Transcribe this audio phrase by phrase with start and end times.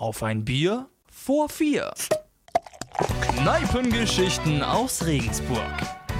[0.00, 1.92] Auf ein Bier vor vier.
[3.36, 5.60] Kneipengeschichten aus Regensburg.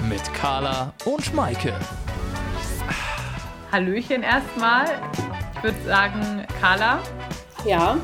[0.07, 1.73] Mit Carla und Maike.
[3.71, 4.85] Hallöchen erstmal.
[5.55, 6.99] Ich würde sagen, Carla.
[7.65, 7.97] Ja,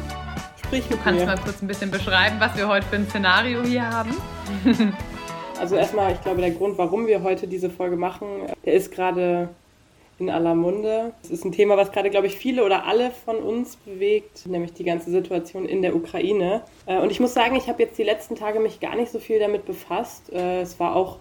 [0.65, 1.27] sprich mit Du kannst mir.
[1.27, 4.17] mal kurz ein bisschen beschreiben, was wir heute für ein Szenario hier haben.
[5.59, 9.49] also erstmal, ich glaube, der Grund, warum wir heute diese Folge machen, der ist gerade
[10.20, 11.13] in aller Munde.
[11.22, 14.74] Es ist ein Thema, was gerade, glaube ich, viele oder alle von uns bewegt, nämlich
[14.74, 16.63] die ganze Situation in der Ukraine.
[16.86, 19.20] Äh, und ich muss sagen, ich habe jetzt die letzten Tage mich gar nicht so
[19.20, 20.31] viel damit befasst.
[20.34, 21.20] Äh, es war auch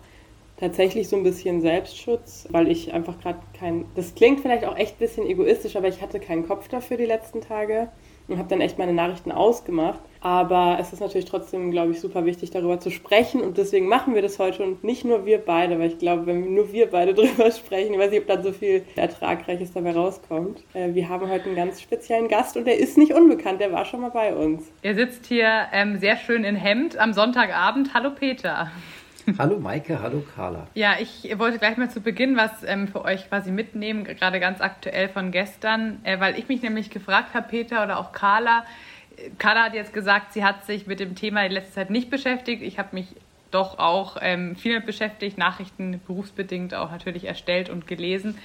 [0.57, 4.97] tatsächlich so ein bisschen Selbstschutz, weil ich einfach gerade kein, das klingt vielleicht auch echt
[4.97, 7.89] ein bisschen egoistisch, aber ich hatte keinen Kopf dafür die letzten Tage
[8.29, 10.01] und habe dann echt meine Nachrichten ausgemacht.
[10.21, 13.41] Aber es ist natürlich trotzdem, glaube ich, super wichtig, darüber zu sprechen.
[13.41, 16.55] Und deswegen machen wir das heute und nicht nur wir beide, weil ich glaube, wenn
[16.55, 20.65] nur wir beide darüber sprechen, ich weiß nicht, ob dann so viel Ertragreiches dabei rauskommt.
[20.75, 23.85] Äh, wir haben heute einen ganz speziellen Gast und der ist nicht unbekannt, der war
[23.85, 24.73] schon mal bei uns.
[24.83, 27.95] Er sitzt hier ähm, sehr schön in Hemd am Sonntagabend.
[27.95, 28.71] Hallo Peter.
[29.39, 30.69] Hallo Maike, hallo Carla.
[30.75, 34.61] Ja, ich wollte gleich mal zu Beginn was ähm, für euch quasi mitnehmen, gerade ganz
[34.61, 38.65] aktuell von gestern, äh, weil ich mich nämlich gefragt habe, Peter oder auch Carla.
[39.39, 42.63] Carla hat jetzt gesagt, sie hat sich mit dem Thema die letzte Zeit nicht beschäftigt.
[42.63, 43.09] Ich habe mich
[43.51, 48.39] doch auch ähm, viel mit beschäftigt, Nachrichten berufsbedingt auch natürlich erstellt und gelesen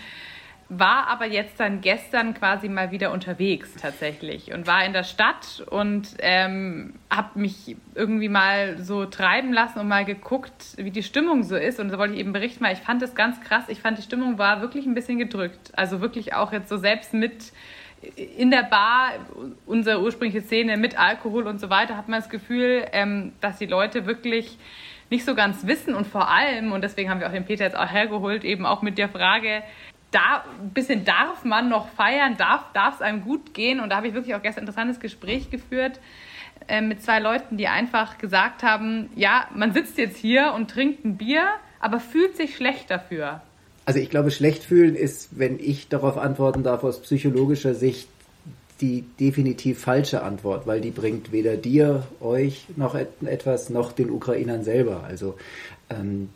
[0.73, 5.65] war aber jetzt dann gestern quasi mal wieder unterwegs tatsächlich und war in der Stadt
[5.69, 11.43] und ähm, habe mich irgendwie mal so treiben lassen und mal geguckt, wie die Stimmung
[11.43, 11.81] so ist.
[11.81, 13.65] Und da wollte ich eben berichten, weil ich fand das ganz krass.
[13.67, 15.73] Ich fand, die Stimmung war wirklich ein bisschen gedrückt.
[15.75, 17.51] Also wirklich auch jetzt so selbst mit
[18.15, 19.11] in der Bar,
[19.65, 23.65] unsere ursprüngliche Szene mit Alkohol und so weiter, hat man das Gefühl, ähm, dass die
[23.65, 24.57] Leute wirklich
[25.09, 27.77] nicht so ganz wissen und vor allem, und deswegen haben wir auch den Peter jetzt
[27.77, 29.61] auch hergeholt, eben auch mit der Frage,
[30.11, 33.79] da ein bisschen darf man noch feiern, darf es einem gut gehen.
[33.79, 35.99] Und da habe ich wirklich auch gestern ein interessantes Gespräch geführt
[36.67, 41.05] äh, mit zwei Leuten, die einfach gesagt haben, ja, man sitzt jetzt hier und trinkt
[41.05, 41.47] ein Bier,
[41.79, 43.41] aber fühlt sich schlecht dafür.
[43.85, 48.07] Also ich glaube, schlecht fühlen ist, wenn ich darauf antworten darf, aus psychologischer Sicht
[48.81, 54.63] die definitiv falsche Antwort, weil die bringt weder dir, euch noch etwas, noch den Ukrainern
[54.63, 55.03] selber.
[55.03, 55.35] Also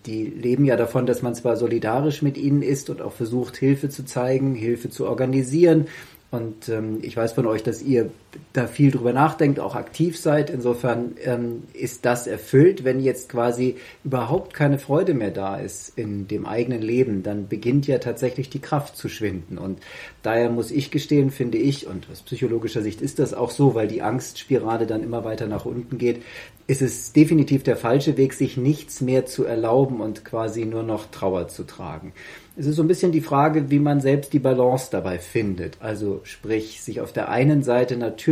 [0.05, 3.89] die leben ja davon, dass man zwar solidarisch mit ihnen ist und auch versucht, Hilfe
[3.89, 5.87] zu zeigen, Hilfe zu organisieren.
[6.31, 8.09] Und ähm, ich weiß von euch, dass ihr
[8.53, 10.49] da viel drüber nachdenkt, auch aktiv seid.
[10.49, 12.83] Insofern ähm, ist das erfüllt.
[12.83, 17.87] Wenn jetzt quasi überhaupt keine Freude mehr da ist in dem eigenen Leben, dann beginnt
[17.87, 19.57] ja tatsächlich die Kraft zu schwinden.
[19.57, 19.79] Und
[20.23, 23.87] daher muss ich gestehen, finde ich, und aus psychologischer Sicht ist das auch so, weil
[23.87, 26.21] die Angstspirale dann immer weiter nach unten geht,
[26.67, 31.05] ist es definitiv der falsche Weg, sich nichts mehr zu erlauben und quasi nur noch
[31.11, 32.13] Trauer zu tragen.
[32.57, 35.77] Es ist so ein bisschen die Frage, wie man selbst die Balance dabei findet.
[35.81, 38.24] Also sprich, sich auf der einen Seite natürlich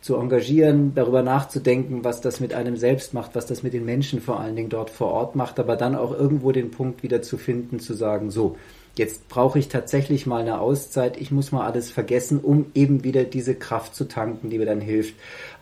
[0.00, 4.20] zu engagieren, darüber nachzudenken, was das mit einem selbst macht, was das mit den Menschen
[4.20, 7.36] vor allen Dingen dort vor Ort macht, aber dann auch irgendwo den Punkt wieder zu
[7.36, 8.56] finden, zu sagen, so,
[8.96, 13.24] jetzt brauche ich tatsächlich mal eine Auszeit, ich muss mal alles vergessen, um eben wieder
[13.24, 15.14] diese Kraft zu tanken, die mir dann hilft,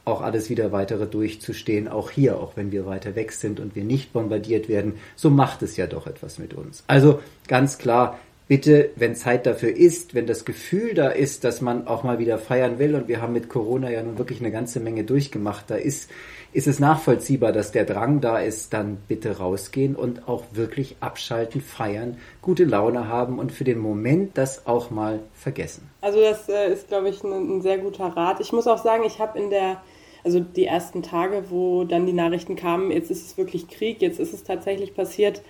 [0.05, 3.85] auch alles wieder weitere durchzustehen, auch hier, auch wenn wir weiter weg sind und wir
[3.85, 6.85] nicht bombardiert werden, so macht es ja doch etwas mit uns.
[6.87, 11.87] Also ganz klar, bitte, wenn Zeit dafür ist, wenn das Gefühl da ist, dass man
[11.87, 14.81] auch mal wieder feiern will, und wir haben mit Corona ja nun wirklich eine ganze
[14.81, 16.11] Menge durchgemacht, da ist,
[16.53, 21.61] ist es nachvollziehbar, dass der Drang da ist, dann bitte rausgehen und auch wirklich abschalten,
[21.61, 25.91] feiern, gute Laune haben und für den Moment das auch mal vergessen.
[26.01, 28.41] Also das äh, ist, glaube ich, ein, ein sehr guter Rat.
[28.41, 29.83] Ich muss auch sagen, ich habe in der
[30.25, 34.19] also die ersten Tage, wo dann die Nachrichten kamen, jetzt ist es wirklich Krieg, jetzt
[34.19, 35.43] ist es tatsächlich passiert,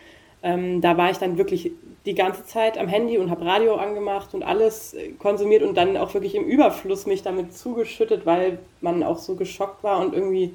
[0.45, 1.73] ähm, da war ich dann wirklich
[2.05, 5.97] die ganze Zeit am Handy und habe Radio angemacht und alles äh, konsumiert und dann
[5.97, 10.55] auch wirklich im Überfluss mich damit zugeschüttet, weil man auch so geschockt war und irgendwie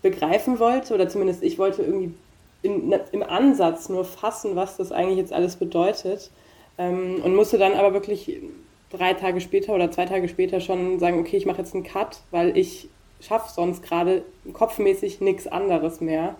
[0.00, 2.14] begreifen wollte, oder zumindest ich wollte irgendwie
[2.62, 6.30] in, im Ansatz nur fassen, was das eigentlich jetzt alles bedeutet.
[6.78, 8.40] Ähm, und musste dann aber wirklich
[8.88, 12.20] drei Tage später oder zwei Tage später schon sagen, okay, ich mache jetzt einen Cut,
[12.30, 12.88] weil ich
[13.20, 16.34] schaffe sonst gerade kopfmäßig nichts anderes mehr.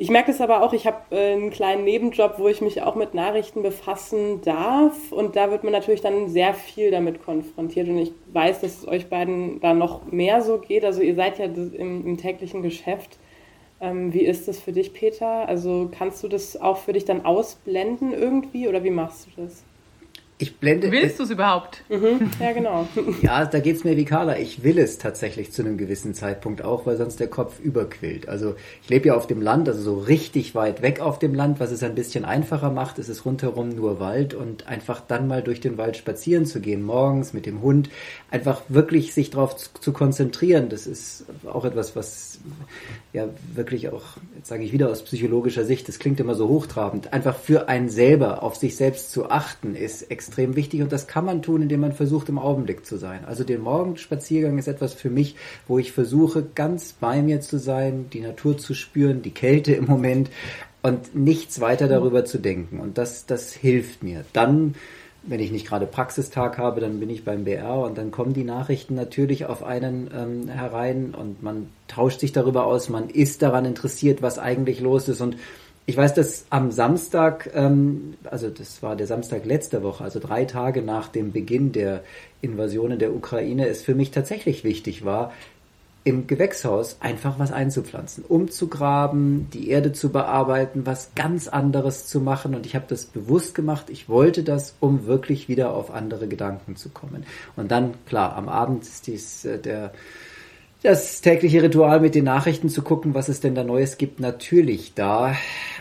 [0.00, 2.94] Ich merke es aber auch, ich habe äh, einen kleinen Nebenjob, wo ich mich auch
[2.94, 5.10] mit Nachrichten befassen darf.
[5.10, 7.88] Und da wird man natürlich dann sehr viel damit konfrontiert.
[7.88, 10.84] Und ich weiß, dass es euch beiden da noch mehr so geht.
[10.84, 13.18] Also ihr seid ja im, im täglichen Geschäft.
[13.80, 15.48] Ähm, wie ist das für dich, Peter?
[15.48, 19.64] Also kannst du das auch für dich dann ausblenden irgendwie oder wie machst du das?
[20.40, 20.92] Ich blende.
[20.92, 21.82] Willst du es überhaupt?
[21.88, 22.86] Mhm, ja, genau.
[23.22, 24.38] ja, da geht's mir wie Carla.
[24.38, 28.28] Ich will es tatsächlich zu einem gewissen Zeitpunkt auch, weil sonst der Kopf überquillt.
[28.28, 28.54] Also
[28.84, 31.72] ich lebe ja auf dem Land, also so richtig weit weg auf dem Land, was
[31.72, 33.00] es ein bisschen einfacher macht.
[33.00, 36.84] Es ist rundherum nur Wald und einfach dann mal durch den Wald spazieren zu gehen,
[36.84, 37.90] morgens mit dem Hund,
[38.30, 40.68] einfach wirklich sich darauf zu, zu konzentrieren.
[40.68, 42.38] Das ist auch etwas, was
[43.12, 44.04] ja wirklich auch,
[44.36, 47.88] jetzt sage ich wieder aus psychologischer Sicht, das klingt immer so hochtrabend, einfach für einen
[47.88, 51.80] selber auf sich selbst zu achten, ist extrem wichtig und das kann man tun, indem
[51.80, 53.24] man versucht, im Augenblick zu sein.
[53.24, 55.36] Also der Morgenspaziergang ist etwas für mich,
[55.66, 59.86] wo ich versuche, ganz bei mir zu sein, die Natur zu spüren, die Kälte im
[59.86, 60.30] Moment
[60.82, 62.80] und nichts weiter darüber zu denken.
[62.80, 64.24] Und das, das hilft mir.
[64.32, 64.74] Dann
[65.28, 68.44] wenn ich nicht gerade Praxistag habe, dann bin ich beim BR und dann kommen die
[68.44, 73.64] Nachrichten natürlich auf einen ähm, herein und man tauscht sich darüber aus, man ist daran
[73.64, 75.36] interessiert, was eigentlich los ist und
[75.88, 80.44] ich weiß, dass am Samstag, ähm, also das war der Samstag letzter Woche, also drei
[80.44, 82.02] Tage nach dem Beginn der
[82.42, 85.32] Invasion in der Ukraine, es für mich tatsächlich wichtig war,
[86.04, 92.54] im Gewächshaus einfach was einzupflanzen, umzugraben, die Erde zu bearbeiten, was ganz anderes zu machen.
[92.54, 93.88] Und ich habe das bewusst gemacht.
[93.88, 97.24] Ich wollte das, um wirklich wieder auf andere Gedanken zu kommen.
[97.56, 99.92] Und dann, klar, am Abend ist dies äh, der
[100.82, 104.94] das tägliche Ritual mit den Nachrichten zu gucken, was es denn da Neues gibt, natürlich
[104.94, 105.34] da.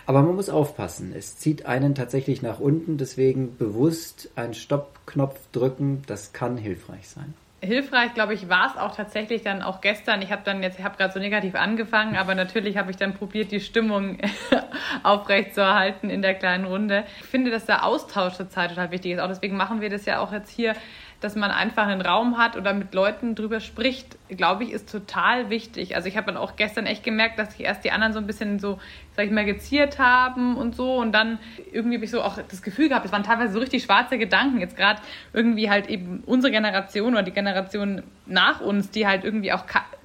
[0.05, 1.13] Aber man muss aufpassen.
[1.15, 2.97] Es zieht einen tatsächlich nach unten.
[2.97, 7.33] Deswegen bewusst einen Stoppknopf drücken, das kann hilfreich sein.
[7.59, 10.21] Hilfreich, glaube ich, war es auch tatsächlich dann auch gestern.
[10.21, 13.15] Ich habe dann jetzt, ich habe gerade so negativ angefangen, aber natürlich habe ich dann
[13.15, 14.19] probiert, die Stimmung
[15.03, 17.03] aufrechtzuerhalten in der kleinen Runde.
[17.19, 19.19] Ich finde, dass der Austausch zur Zeit total wichtig ist.
[19.19, 20.75] Auch deswegen machen wir das ja auch jetzt hier
[21.19, 25.49] dass man einfach einen Raum hat oder mit Leuten drüber spricht, glaube ich, ist total
[25.49, 25.95] wichtig.
[25.95, 28.27] Also ich habe dann auch gestern echt gemerkt, dass sich erst die anderen so ein
[28.27, 28.79] bisschen so,
[29.15, 31.39] sag ich mal, geziert haben und so und dann
[31.71, 34.59] irgendwie habe ich so auch das Gefühl gehabt, es waren teilweise so richtig schwarze Gedanken.
[34.59, 35.01] Jetzt gerade
[35.33, 39.63] irgendwie halt eben unsere Generation oder die Generation nach uns, die halt irgendwie auch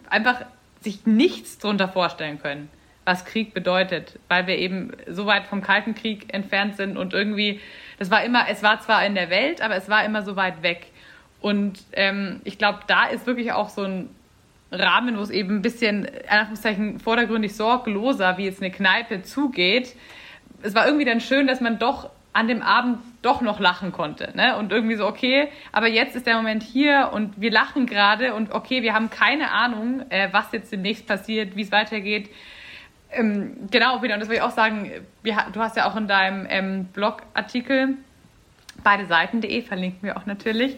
[0.08, 0.42] einfach
[0.80, 2.68] sich nichts drunter vorstellen können
[3.04, 7.60] was Krieg bedeutet, weil wir eben so weit vom Kalten Krieg entfernt sind und irgendwie,
[7.98, 10.62] das war immer, es war zwar in der Welt, aber es war immer so weit
[10.62, 10.86] weg.
[11.42, 14.08] Und ähm, ich glaube, da ist wirklich auch so ein
[14.70, 19.94] Rahmen, wo es eben ein bisschen, Anführungszeichen, vordergründig sorgloser, wie jetzt eine Kneipe zugeht.
[20.62, 24.32] Es war irgendwie dann schön, dass man doch an dem Abend doch noch lachen konnte.
[24.34, 24.56] Ne?
[24.56, 28.52] Und irgendwie so, okay, aber jetzt ist der Moment hier und wir lachen gerade und
[28.52, 32.30] okay, wir haben keine Ahnung, äh, was jetzt demnächst passiert, wie es weitergeht.
[33.10, 34.90] Ähm, genau, wieder, und das will ich auch sagen,
[35.22, 37.98] wir, du hast ja auch in deinem ähm, Blogartikel
[38.82, 40.76] beide Seiten.de, verlinken wir auch natürlich,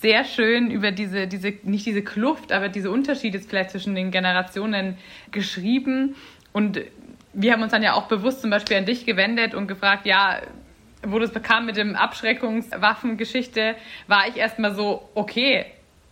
[0.00, 4.98] sehr schön über diese, diese, nicht diese Kluft, aber diese Unterschiede vielleicht zwischen den Generationen
[5.30, 6.16] geschrieben.
[6.52, 6.80] Und
[7.32, 10.40] wir haben uns dann ja auch bewusst zum Beispiel an dich gewendet und gefragt, ja,
[11.02, 13.76] wo das bekam mit dem Abschreckungswaffengeschichte,
[14.06, 15.66] war ich erstmal so, okay,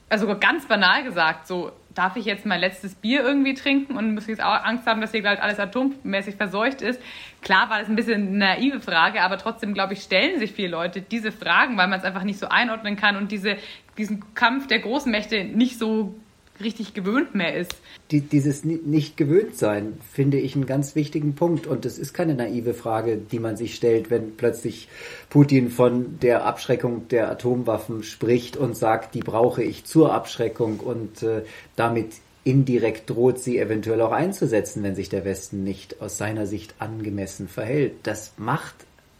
[0.09, 4.27] also ganz banal gesagt, so, darf ich jetzt mein letztes Bier irgendwie trinken und muss
[4.27, 7.01] jetzt auch Angst haben, dass hier gleich alles atommäßig verseucht ist?
[7.43, 10.69] Klar war das ein bisschen eine naive Frage, aber trotzdem, glaube ich, stellen sich viele
[10.69, 13.57] Leute diese Fragen, weil man es einfach nicht so einordnen kann und diese,
[13.97, 16.15] diesen Kampf der großen Mächte nicht so
[16.61, 17.75] richtig gewöhnt mehr ist.
[18.11, 22.35] Die, dieses nicht gewöhnt sein finde ich einen ganz wichtigen Punkt und das ist keine
[22.35, 24.89] naive Frage, die man sich stellt, wenn plötzlich
[25.31, 31.23] Putin von der Abschreckung der Atomwaffen spricht und sagt, die brauche ich zur Abschreckung und
[31.23, 31.45] äh,
[31.77, 32.13] damit
[32.45, 37.49] indirekt droht sie eventuell auch einzusetzen, wenn sich der Westen nicht aus seiner Sicht angemessen
[37.49, 37.95] verhält.
[38.03, 38.75] Das macht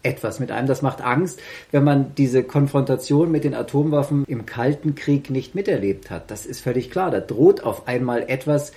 [0.05, 0.69] etwas mit einem.
[0.69, 1.41] Das macht Angst,
[1.71, 6.31] wenn man diese Konfrontation mit den Atomwaffen im Kalten Krieg nicht miterlebt hat.
[6.31, 7.11] Das ist völlig klar.
[7.11, 8.73] Da droht auf einmal etwas,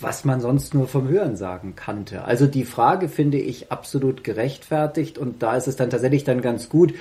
[0.00, 2.24] was man sonst nur vom Hören sagen kannte.
[2.24, 6.68] Also die Frage finde ich absolut gerechtfertigt und da ist es dann tatsächlich dann ganz
[6.68, 6.94] gut,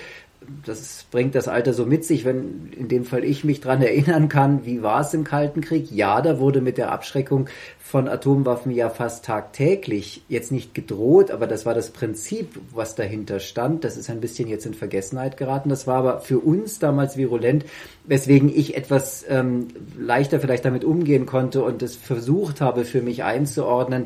[0.66, 4.30] das bringt das Alter so mit sich, wenn in dem Fall ich mich dran erinnern
[4.30, 5.92] kann, wie war es im Kalten Krieg?
[5.92, 7.48] Ja, da wurde mit der Abschreckung
[7.80, 13.40] von Atomwaffen ja fast tagtäglich jetzt nicht gedroht, aber das war das Prinzip, was dahinter
[13.40, 13.84] stand.
[13.84, 15.70] Das ist ein bisschen jetzt in Vergessenheit geraten.
[15.70, 17.66] Das war aber für uns damals virulent,
[18.06, 23.24] weswegen ich etwas ähm, leichter vielleicht damit umgehen konnte und es versucht habe, für mich
[23.24, 24.06] einzuordnen,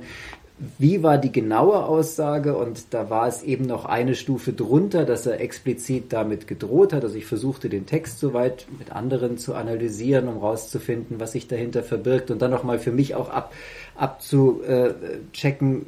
[0.79, 2.57] wie war die genaue Aussage?
[2.57, 7.03] Und da war es eben noch eine Stufe drunter, dass er explizit damit gedroht hat.
[7.03, 11.83] Also ich versuchte den Text soweit mit anderen zu analysieren, um rauszufinden, was sich dahinter
[11.83, 13.53] verbirgt und dann nochmal für mich auch ab,
[13.95, 15.85] abzuchecken,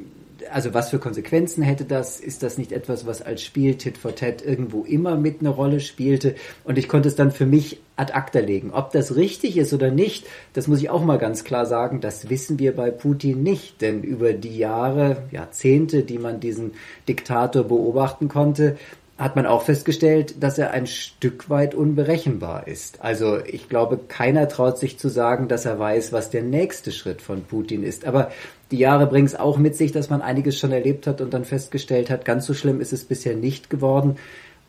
[0.51, 2.19] also was für Konsequenzen hätte das?
[2.19, 5.79] Ist das nicht etwas, was als Spiel Tit for Tat irgendwo immer mit einer Rolle
[5.79, 6.36] spielte?
[6.63, 8.72] Und ich konnte es dann für mich ad acta legen.
[8.72, 12.29] Ob das richtig ist oder nicht, das muss ich auch mal ganz klar sagen, das
[12.29, 13.81] wissen wir bei Putin nicht.
[13.81, 16.72] Denn über die Jahre, Jahrzehnte, die man diesen
[17.08, 18.77] Diktator beobachten konnte,
[19.19, 23.01] hat man auch festgestellt, dass er ein Stück weit unberechenbar ist.
[23.03, 27.22] Also ich glaube, keiner traut sich zu sagen, dass er weiß, was der nächste Schritt
[27.22, 28.05] von Putin ist.
[28.05, 28.31] Aber
[28.71, 31.45] die Jahre bringen es auch mit sich, dass man einiges schon erlebt hat und dann
[31.45, 34.17] festgestellt hat, ganz so schlimm ist es bisher nicht geworden.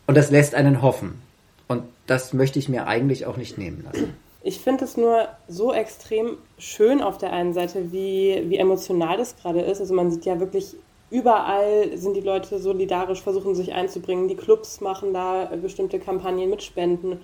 [0.07, 1.21] Und das lässt einen hoffen.
[1.67, 4.13] Und das möchte ich mir eigentlich auch nicht nehmen lassen.
[4.43, 9.35] Ich finde es nur so extrem schön auf der einen Seite, wie, wie emotional das
[9.37, 9.79] gerade ist.
[9.79, 10.75] Also man sieht ja wirklich
[11.11, 14.27] überall sind die Leute solidarisch, versuchen sich einzubringen.
[14.27, 17.19] Die Clubs machen da bestimmte Kampagnen mit Spenden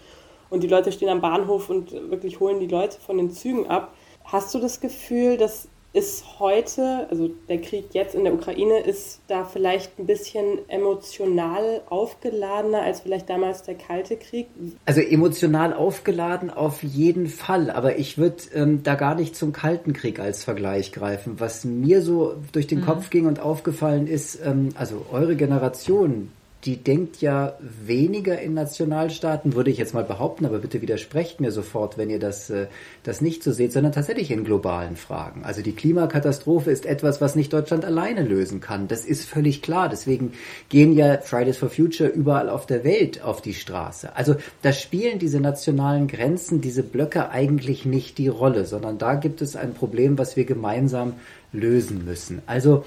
[0.49, 3.93] und die Leute stehen am Bahnhof und wirklich holen die Leute von den Zügen ab.
[4.25, 9.21] Hast du das Gefühl, dass ist heute, also der Krieg jetzt in der Ukraine, ist
[9.27, 14.47] da vielleicht ein bisschen emotional aufgeladener als vielleicht damals der Kalte Krieg?
[14.85, 19.93] Also emotional aufgeladen auf jeden Fall, aber ich würde ähm, da gar nicht zum Kalten
[19.93, 21.39] Krieg als Vergleich greifen.
[21.39, 22.85] Was mir so durch den mhm.
[22.85, 26.31] Kopf ging und aufgefallen ist, ähm, also eure Generation,
[26.67, 31.53] die denkt ja weniger in Nationalstaaten, würde ich jetzt mal behaupten, aber bitte widersprecht mir
[31.53, 32.67] sofort, wenn ihr das, äh,
[33.03, 35.45] das nicht so seht, sondern tatsächlich in globalen Fragen.
[35.45, 38.89] Also die Klimakatastrophe ist etwas, was nicht Deutschland alleine lösen kann.
[38.89, 39.87] Das ist völlig klar.
[39.87, 40.33] Deswegen
[40.67, 44.13] gehen ja Fridays for Future überall auf der Welt auf die Straße.
[44.17, 49.41] Also da spielen diese nationalen Grenzen, diese Blöcke eigentlich nicht die Rolle, sondern da gibt
[49.41, 51.13] es ein Problem, was wir gemeinsam
[51.53, 52.41] lösen müssen.
[52.45, 52.83] Also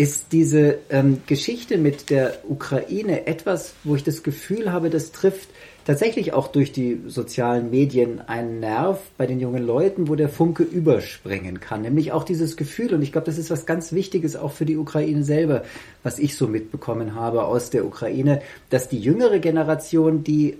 [0.00, 5.50] ist diese ähm, Geschichte mit der Ukraine etwas, wo ich das Gefühl habe, das trifft
[5.84, 10.62] tatsächlich auch durch die sozialen Medien einen Nerv bei den jungen Leuten, wo der Funke
[10.62, 11.82] überspringen kann.
[11.82, 14.78] Nämlich auch dieses Gefühl, und ich glaube, das ist was ganz Wichtiges auch für die
[14.78, 15.64] Ukraine selber,
[16.02, 18.40] was ich so mitbekommen habe aus der Ukraine,
[18.70, 20.56] dass die jüngere Generation, die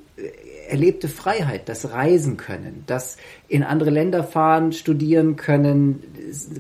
[0.69, 3.17] erlebte Freiheit, das Reisen können, das
[3.49, 6.03] in andere Länder fahren, studieren können,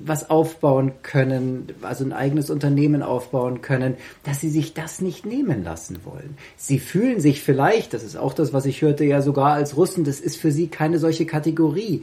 [0.05, 5.63] was aufbauen können, also ein eigenes Unternehmen aufbauen können, dass sie sich das nicht nehmen
[5.63, 6.37] lassen wollen.
[6.57, 10.05] Sie fühlen sich vielleicht, das ist auch das, was ich hörte, ja sogar als Russen,
[10.05, 12.03] das ist für sie keine solche Kategorie.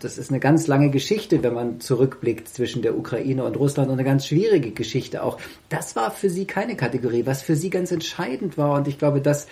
[0.00, 3.94] Das ist eine ganz lange Geschichte, wenn man zurückblickt zwischen der Ukraine und Russland und
[3.94, 5.38] eine ganz schwierige Geschichte auch.
[5.68, 8.76] Das war für sie keine Kategorie, was für sie ganz entscheidend war.
[8.76, 9.46] Und ich glaube, das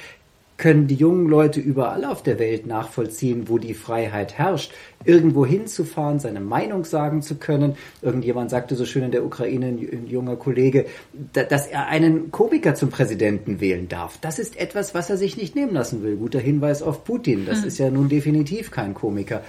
[0.56, 4.72] können die jungen Leute überall auf der Welt nachvollziehen, wo die Freiheit herrscht,
[5.04, 7.76] irgendwo hinzufahren, seine Meinung sagen zu können.
[8.02, 10.86] Irgendjemand sagte so schön in der Ukraine, ein junger Kollege,
[11.32, 14.18] dass er einen Komiker zum Präsidenten wählen darf.
[14.20, 16.16] Das ist etwas, was er sich nicht nehmen lassen will.
[16.16, 17.46] Guter Hinweis auf Putin.
[17.46, 17.66] Das mhm.
[17.66, 19.42] ist ja nun definitiv kein Komiker.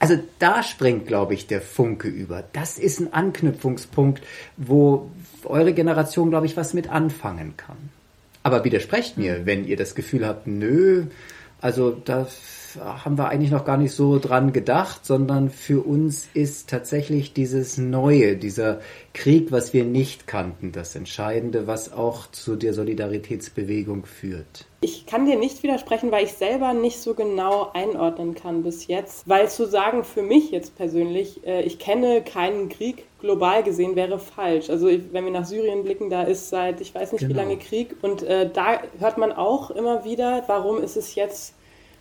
[0.00, 2.44] Also da springt, glaube ich, der Funke über.
[2.52, 4.22] Das ist ein Anknüpfungspunkt,
[4.56, 5.10] wo
[5.44, 7.76] eure Generation, glaube ich, was mit anfangen kann.
[8.48, 11.04] Aber widersprecht mir, wenn ihr das Gefühl habt, nö,
[11.60, 12.26] also da
[12.78, 17.76] haben wir eigentlich noch gar nicht so dran gedacht, sondern für uns ist tatsächlich dieses
[17.76, 18.80] Neue, dieser
[19.12, 24.64] Krieg, was wir nicht kannten, das Entscheidende, was auch zu der Solidaritätsbewegung führt.
[24.80, 29.28] Ich kann dir nicht widersprechen, weil ich selber nicht so genau einordnen kann bis jetzt.
[29.28, 34.18] Weil zu sagen, für mich jetzt persönlich, äh, ich kenne keinen Krieg global gesehen, wäre
[34.18, 34.70] falsch.
[34.70, 37.34] Also wenn wir nach Syrien blicken, da ist seit ich weiß nicht genau.
[37.34, 37.96] wie lange Krieg.
[38.02, 41.54] Und äh, da hört man auch immer wieder, warum ist es jetzt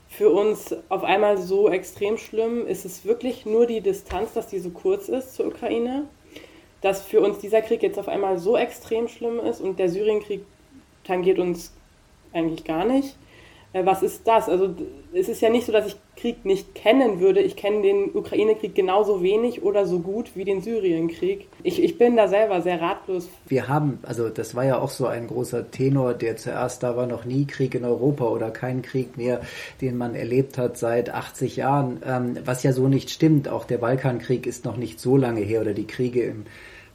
[0.07, 2.65] für uns auf einmal so extrem schlimm?
[2.65, 6.05] Ist es wirklich nur die Distanz, dass die so kurz ist zur Ukraine?
[6.81, 10.45] Dass für uns dieser Krieg jetzt auf einmal so extrem schlimm ist und der Syrienkrieg
[11.03, 11.73] tangiert uns
[12.33, 13.15] eigentlich gar nicht.
[13.73, 14.47] Äh, was ist das?
[14.49, 14.75] Also
[15.13, 17.39] es ist ja nicht so, dass ich Krieg nicht kennen würde.
[17.39, 21.47] Ich kenne den Ukraine-Krieg genauso wenig oder so gut wie den Syrien-Krieg.
[21.63, 23.29] Ich, ich bin da selber sehr ratlos.
[23.47, 27.07] Wir haben, also das war ja auch so ein großer Tenor, der zuerst da war,
[27.07, 29.41] noch nie Krieg in Europa oder kein Krieg mehr,
[29.79, 33.47] den man erlebt hat seit 80 Jahren, ähm, was ja so nicht stimmt.
[33.47, 36.45] Auch der Balkankrieg ist noch nicht so lange her oder die Kriege im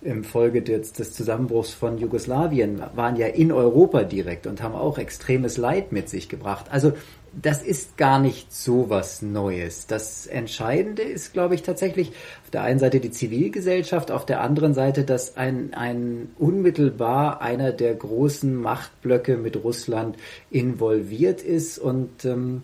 [0.04, 4.98] im Folge des, des Zusammenbruchs von Jugoslawien waren ja in Europa direkt und haben auch
[4.98, 6.66] extremes Leid mit sich gebracht.
[6.70, 6.92] Also
[7.40, 9.86] das ist gar nicht so was Neues.
[9.86, 12.08] Das Entscheidende ist, glaube ich, tatsächlich
[12.44, 17.72] auf der einen Seite die Zivilgesellschaft, auf der anderen Seite, dass ein, ein unmittelbar einer
[17.72, 20.16] der großen Machtblöcke mit Russland
[20.50, 22.62] involviert ist und ähm,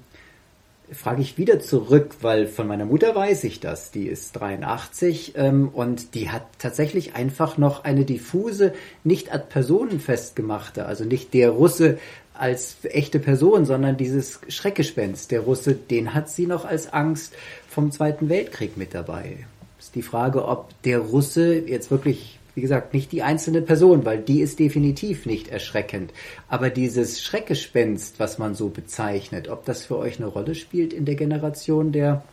[0.92, 3.90] frage ich wieder zurück, weil von meiner Mutter weiß ich das.
[3.90, 8.72] Die ist 83 ähm, und die hat tatsächlich einfach noch eine diffuse,
[9.04, 11.98] nicht ad Personen festgemachte, also nicht der Russe
[12.38, 17.34] als echte Person, sondern dieses Schreckgespenst, der Russe, den hat sie noch als Angst
[17.68, 19.46] vom Zweiten Weltkrieg mit dabei.
[19.78, 24.18] Ist die Frage, ob der Russe jetzt wirklich wie gesagt, nicht die einzelne Person, weil
[24.18, 26.12] die ist definitiv nicht erschreckend.
[26.48, 31.04] Aber dieses Schreckgespenst, was man so bezeichnet, ob das für euch eine Rolle spielt in
[31.04, 32.24] der Generation der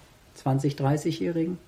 [0.43, 1.59] 20-, 30-Jährigen?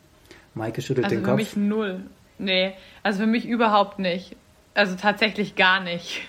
[0.56, 1.34] Maike schüttelt also den Kopf.
[1.34, 2.02] Für mich null.
[2.40, 4.36] Nee, also für mich überhaupt nicht.
[4.74, 6.22] Also tatsächlich gar nicht.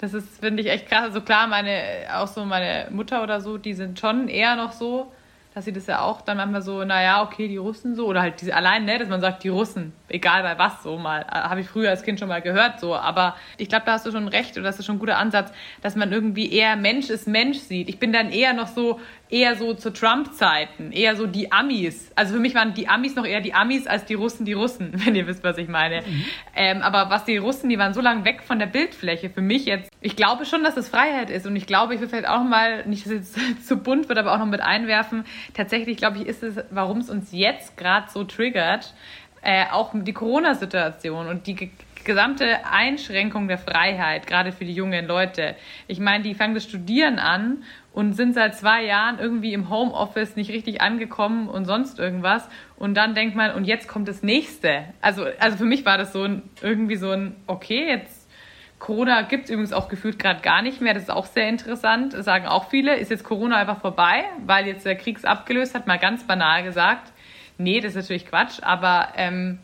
[0.00, 1.04] Das ist, finde ich, echt krass.
[1.04, 1.82] Also klar, meine,
[2.14, 5.10] auch so meine Mutter oder so, die sind schon eher noch so,
[5.54, 8.40] dass sie das ja auch dann manchmal so, naja, okay, die Russen so, oder halt
[8.40, 11.62] diese allein, ne, dass man sagt, die Russen, egal bei was so mal, äh, habe
[11.62, 14.28] ich früher als Kind schon mal gehört so, aber ich glaube, da hast du schon
[14.28, 15.52] recht oder das ist schon ein guter Ansatz,
[15.82, 17.88] dass man irgendwie eher Mensch ist Mensch sieht.
[17.88, 22.10] Ich bin dann eher noch so, eher so zu Trump-Zeiten, eher so die Amis.
[22.14, 24.92] Also für mich waren die Amis noch eher die Amis als die Russen die Russen,
[25.04, 26.02] wenn ihr wisst, was ich meine.
[26.02, 26.24] Mhm.
[26.56, 29.30] Ähm, aber was die Russen, die waren so lange weg von der Bildfläche.
[29.30, 32.08] Für mich jetzt, ich glaube schon, dass es Freiheit ist und ich glaube, ich will
[32.08, 35.24] vielleicht auch mal, nicht, dass es jetzt zu bunt wird, aber auch noch mit einwerfen.
[35.54, 38.94] Tatsächlich, glaube ich, ist es, warum es uns jetzt gerade so triggert,
[39.42, 41.70] äh, auch die Corona-Situation und die
[42.04, 45.54] gesamte Einschränkung der Freiheit, gerade für die jungen Leute.
[45.86, 47.64] Ich meine, die fangen das Studieren an
[47.98, 52.48] und sind seit zwei Jahren irgendwie im Homeoffice nicht richtig angekommen und sonst irgendwas.
[52.76, 54.84] Und dann denkt man, und jetzt kommt das nächste.
[55.00, 58.30] Also, also für mich war das so ein, irgendwie so ein, okay, jetzt
[58.78, 60.94] Corona gibt es übrigens auch gefühlt gerade gar nicht mehr.
[60.94, 62.12] Das ist auch sehr interessant.
[62.12, 65.74] Das sagen auch viele, ist jetzt Corona einfach vorbei, weil jetzt der Krieg es abgelöst
[65.74, 67.10] hat, mal ganz banal gesagt.
[67.56, 69.58] Nee, das ist natürlich Quatsch, aber ähm,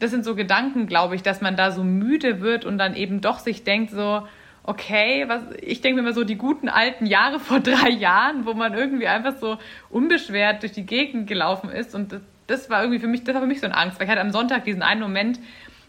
[0.00, 3.20] das sind so Gedanken, glaube ich, dass man da so müde wird und dann eben
[3.20, 4.26] doch sich denkt so,
[4.64, 8.54] okay, was, ich denke mir immer so die guten alten Jahre vor drei Jahren, wo
[8.54, 9.58] man irgendwie einfach so
[9.90, 13.42] unbeschwert durch die Gegend gelaufen ist und das, das war irgendwie für mich, das war
[13.42, 15.40] für mich so eine Angst, weil ich hatte am Sonntag diesen einen Moment,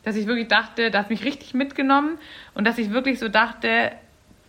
[0.03, 2.17] dass ich wirklich dachte, da hat mich richtig mitgenommen
[2.55, 3.91] und dass ich wirklich so dachte,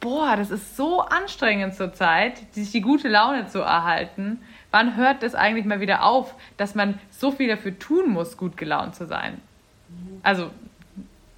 [0.01, 4.41] boah, das ist so anstrengend zur Zeit, sich die gute Laune zu erhalten.
[4.71, 8.57] Wann hört das eigentlich mal wieder auf, dass man so viel dafür tun muss, gut
[8.57, 9.41] gelaunt zu sein?
[10.23, 10.51] Also,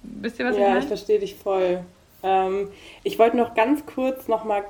[0.01, 0.79] wisst ihr, was ja, ich meine?
[0.79, 1.83] Ja, ich verstehe dich voll.
[2.23, 2.69] Ähm,
[3.03, 4.63] ich wollte noch ganz kurz noch mal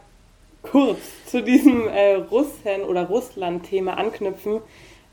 [0.61, 4.61] kurz zu diesem äh, Russen- oder Russland-Thema anknüpfen,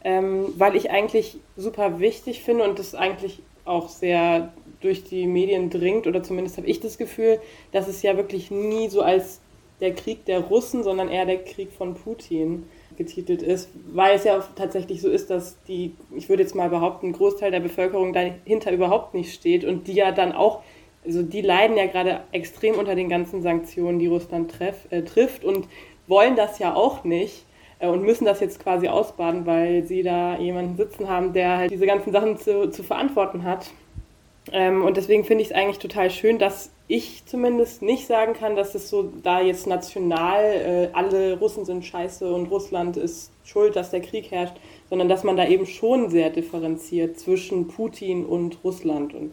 [0.02, 5.70] ähm, weil ich eigentlich super wichtig finde und das eigentlich auch sehr durch die Medien
[5.70, 7.40] dringt, oder zumindest habe ich das Gefühl,
[7.72, 9.40] dass es ja wirklich nie so als
[9.80, 14.42] der Krieg der Russen, sondern eher der Krieg von Putin getitelt ist, weil es ja
[14.54, 19.14] tatsächlich so ist, dass die, ich würde jetzt mal behaupten, Großteil der Bevölkerung dahinter überhaupt
[19.14, 20.62] nicht steht und die ja dann auch
[21.04, 25.44] also die leiden ja gerade extrem unter den ganzen Sanktionen, die Russland treff, äh, trifft
[25.44, 25.68] und
[26.06, 27.44] wollen das ja auch nicht
[27.78, 31.70] äh, und müssen das jetzt quasi ausbaden, weil sie da jemanden sitzen haben, der halt
[31.70, 33.70] diese ganzen Sachen zu, zu verantworten hat.
[34.52, 38.56] Ähm, und deswegen finde ich es eigentlich total schön, dass ich zumindest nicht sagen kann,
[38.56, 43.74] dass es so da jetzt national äh, alle Russen sind scheiße und Russland ist schuld,
[43.74, 44.56] dass der Krieg herrscht,
[44.90, 49.14] sondern dass man da eben schon sehr differenziert zwischen Putin und Russland.
[49.14, 49.32] Und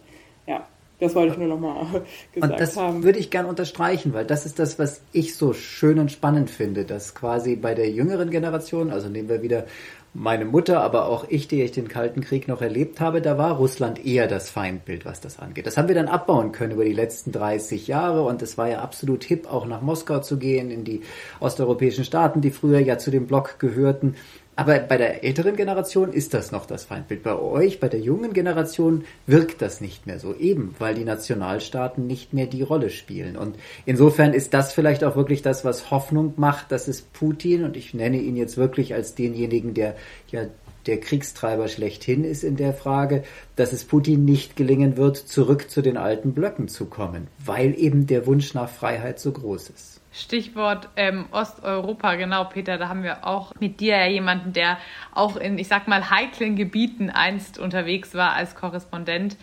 [1.01, 3.03] das wollte ich nur nochmal gesagt und das haben.
[3.03, 6.85] würde ich gern unterstreichen, weil das ist das, was ich so schön und spannend finde,
[6.85, 9.65] dass quasi bei der jüngeren Generation, also nehmen wir wieder
[10.13, 13.55] meine Mutter, aber auch ich, die ich den Kalten Krieg noch erlebt habe, da war
[13.55, 15.65] Russland eher das Feindbild, was das angeht.
[15.65, 18.79] Das haben wir dann abbauen können über die letzten 30 Jahre und es war ja
[18.79, 21.01] absolut hip, auch nach Moskau zu gehen, in die
[21.39, 24.15] osteuropäischen Staaten, die früher ja zu dem Block gehörten.
[24.55, 27.23] Aber bei der älteren Generation ist das noch das Feindbild.
[27.23, 32.05] Bei euch, bei der jungen Generation wirkt das nicht mehr so, eben weil die Nationalstaaten
[32.05, 33.37] nicht mehr die Rolle spielen.
[33.37, 37.77] Und insofern ist das vielleicht auch wirklich das, was Hoffnung macht, dass es Putin, und
[37.77, 39.95] ich nenne ihn jetzt wirklich als denjenigen, der
[40.27, 40.47] ja
[40.85, 43.23] der Kriegstreiber schlechthin ist in der Frage,
[43.55, 48.07] dass es Putin nicht gelingen wird, zurück zu den alten Blöcken zu kommen, weil eben
[48.07, 50.00] der Wunsch nach Freiheit so groß ist.
[50.13, 54.77] Stichwort ähm, Osteuropa, genau, Peter, da haben wir auch mit dir ja jemanden, der
[55.13, 59.37] auch in, ich sag mal, heiklen Gebieten einst unterwegs war als Korrespondent.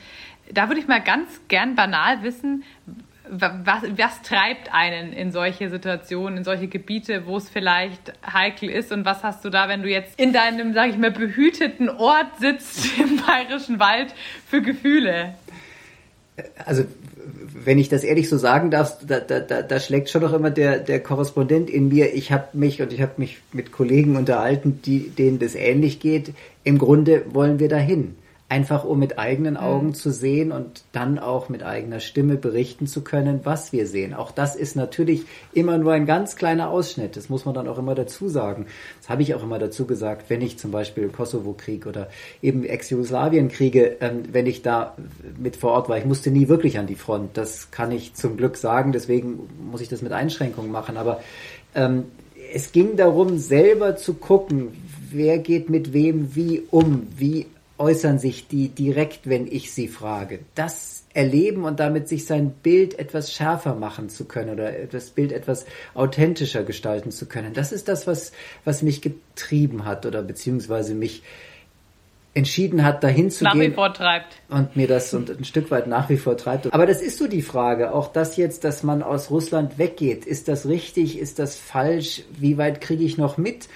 [0.52, 2.64] Da würde ich mal ganz gern banal wissen,
[3.30, 8.92] was, was treibt einen in solche Situationen, in solche Gebiete, wo es vielleicht heikel ist?
[8.92, 12.38] Und was hast du da, wenn du jetzt in deinem, sag ich mal, behüteten Ort
[12.38, 14.14] sitzt im bayerischen Wald
[14.46, 15.34] für Gefühle?
[16.64, 16.84] Also
[17.68, 20.48] wenn ich das ehrlich so sagen darf, da, da, da, da schlägt schon noch immer
[20.48, 22.14] der, der Korrespondent in mir.
[22.14, 26.32] Ich habe mich und ich habe mich mit Kollegen unterhalten, die, denen das ähnlich geht.
[26.64, 28.14] Im Grunde wollen wir dahin
[28.50, 29.60] einfach um mit eigenen mhm.
[29.60, 29.94] Augen mhm.
[29.94, 34.14] zu sehen und dann auch mit eigener Stimme berichten zu können, was wir sehen.
[34.14, 37.16] Auch das ist natürlich immer nur ein ganz kleiner Ausschnitt.
[37.16, 38.66] Das muss man dann auch immer dazu sagen.
[39.00, 42.08] Das habe ich auch immer dazu gesagt, wenn ich zum Beispiel Kosovo-Krieg oder
[42.40, 44.96] eben Ex-Jugoslawien-Kriege, ähm, wenn ich da
[45.38, 45.98] mit vor Ort war.
[45.98, 47.36] Ich musste nie wirklich an die Front.
[47.36, 48.92] Das kann ich zum Glück sagen.
[48.92, 50.96] Deswegen muss ich das mit Einschränkungen machen.
[50.96, 51.20] Aber
[51.74, 52.04] ähm,
[52.54, 54.68] es ging darum, selber zu gucken,
[55.10, 57.46] wer geht mit wem wie um, wie
[57.78, 60.40] äußern sich die direkt, wenn ich sie frage.
[60.54, 65.32] Das erleben und damit sich sein Bild etwas schärfer machen zu können oder das Bild
[65.32, 67.54] etwas authentischer gestalten zu können.
[67.54, 68.32] Das ist das, was,
[68.64, 71.22] was mich getrieben hat oder beziehungsweise mich
[72.34, 73.62] entschieden hat, dahin zu nach gehen.
[73.62, 74.36] Nach wie vor treibt.
[74.48, 76.72] Und mir das und ein Stück weit nach wie vor treibt.
[76.72, 77.92] Aber das ist so die Frage.
[77.92, 80.24] Auch das jetzt, dass man aus Russland weggeht.
[80.24, 81.18] Ist das richtig?
[81.18, 82.22] Ist das falsch?
[82.38, 83.68] Wie weit kriege ich noch mit?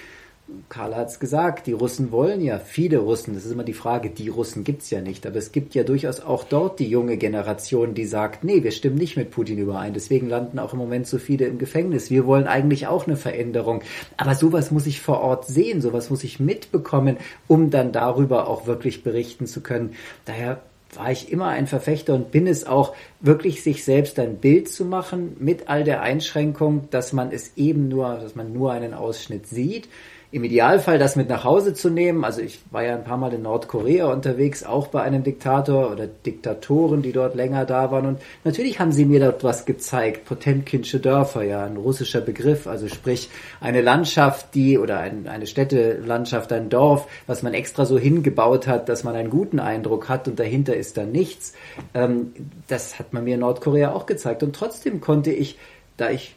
[0.69, 4.09] Karl hat es gesagt, die Russen wollen ja, viele Russen, das ist immer die Frage,
[4.09, 7.93] die Russen gibt's ja nicht, aber es gibt ja durchaus auch dort die junge Generation,
[7.93, 11.17] die sagt, nee, wir stimmen nicht mit Putin überein, deswegen landen auch im Moment so
[11.17, 12.09] viele im Gefängnis.
[12.09, 13.81] Wir wollen eigentlich auch eine Veränderung.
[14.17, 18.67] Aber sowas muss ich vor Ort sehen, sowas muss ich mitbekommen, um dann darüber auch
[18.67, 19.93] wirklich berichten zu können.
[20.25, 20.61] Daher
[20.95, 24.85] war ich immer ein Verfechter und bin es auch, wirklich sich selbst ein Bild zu
[24.85, 29.47] machen mit all der Einschränkung, dass man es eben nur, dass man nur einen Ausschnitt
[29.47, 29.87] sieht
[30.33, 32.25] im Idealfall das mit nach Hause zu nehmen.
[32.25, 36.07] Also ich war ja ein paar Mal in Nordkorea unterwegs, auch bei einem Diktator oder
[36.07, 38.07] Diktatoren, die dort länger da waren.
[38.07, 40.25] Und natürlich haben sie mir dort was gezeigt.
[40.25, 42.65] Potemkinsche Dörfer, ja, ein russischer Begriff.
[42.65, 43.29] Also sprich
[43.61, 48.89] eine Landschaft, die oder ein, eine Städtelandschaft, ein Dorf, was man extra so hingebaut hat,
[48.89, 51.53] dass man einen guten Eindruck hat und dahinter ist dann nichts.
[51.93, 52.33] Ähm,
[52.67, 54.41] das hat man mir in Nordkorea auch gezeigt.
[54.41, 55.59] Und trotzdem konnte ich,
[55.95, 56.33] da ich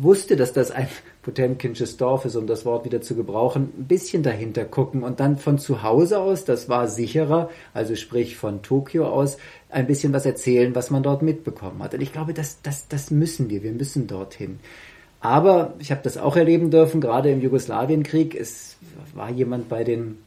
[0.00, 0.88] wusste, dass das ein
[1.22, 5.36] Potemkinsches Dorf ist, um das Wort wieder zu gebrauchen, ein bisschen dahinter gucken und dann
[5.36, 9.36] von zu Hause aus, das war sicherer, also sprich von Tokio aus,
[9.68, 11.94] ein bisschen was erzählen, was man dort mitbekommen hat.
[11.94, 14.60] Und ich glaube, das, das, das müssen wir, wir müssen dorthin.
[15.20, 18.34] Aber ich habe das auch erleben dürfen, gerade im Jugoslawienkrieg.
[18.34, 18.78] Es
[19.14, 20.18] war jemand bei den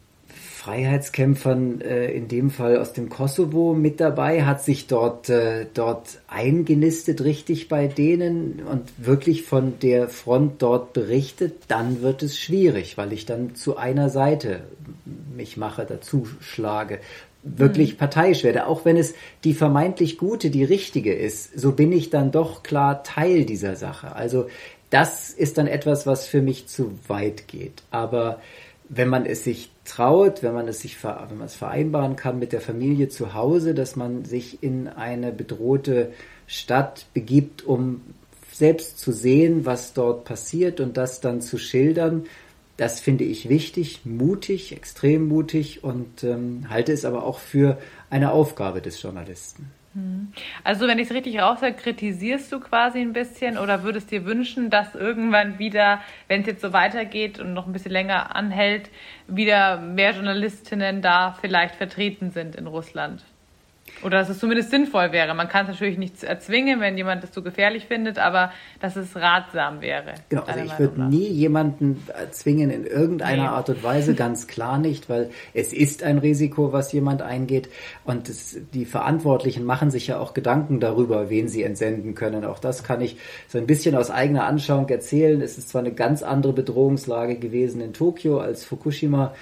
[0.63, 6.21] Freiheitskämpfern, äh, in dem Fall aus dem Kosovo, mit dabei, hat sich dort, äh, dort
[6.27, 12.97] eingenistet, richtig bei denen und wirklich von der Front dort berichtet, dann wird es schwierig,
[12.97, 14.61] weil ich dann zu einer Seite
[15.35, 16.99] mich mache, dazu schlage
[17.43, 17.97] wirklich mhm.
[17.97, 22.31] parteiisch werde, auch wenn es die vermeintlich gute, die richtige ist, so bin ich dann
[22.31, 24.15] doch klar Teil dieser Sache.
[24.15, 24.47] Also
[24.91, 27.83] das ist dann etwas, was für mich zu weit geht.
[27.91, 28.39] Aber
[28.89, 32.51] wenn man es sich traut, wenn man es sich wenn man es vereinbaren kann mit
[32.51, 36.11] der Familie zu Hause, dass man sich in eine bedrohte
[36.47, 38.01] Stadt begibt, um
[38.51, 42.25] selbst zu sehen, was dort passiert und das dann zu schildern,
[42.77, 47.77] das finde ich wichtig, mutig, extrem mutig und ähm, halte es aber auch für
[48.09, 49.71] eine Aufgabe des Journalisten.
[49.93, 50.33] Hm.
[50.63, 54.69] Also wenn ich es richtig raushöre, kritisierst du quasi ein bisschen oder würdest dir wünschen,
[54.69, 58.89] dass irgendwann wieder, wenn es jetzt so weitergeht und noch ein bisschen länger anhält,
[59.27, 63.23] wieder mehr Journalistinnen da vielleicht vertreten sind in Russland?
[64.03, 65.33] Oder dass es zumindest sinnvoll wäre.
[65.33, 69.15] Man kann es natürlich nicht erzwingen, wenn jemand das zu gefährlich findet, aber dass es
[69.15, 70.15] ratsam wäre.
[70.29, 73.49] Genau, also ich würde nie jemanden zwingen in irgendeiner nee.
[73.49, 77.69] Art und Weise, ganz klar nicht, weil es ist ein Risiko, was jemand eingeht.
[78.03, 82.45] Und es, die Verantwortlichen machen sich ja auch Gedanken darüber, wen sie entsenden können.
[82.45, 85.41] Auch das kann ich so ein bisschen aus eigener Anschauung erzählen.
[85.41, 89.33] Es ist zwar eine ganz andere Bedrohungslage gewesen in Tokio als Fukushima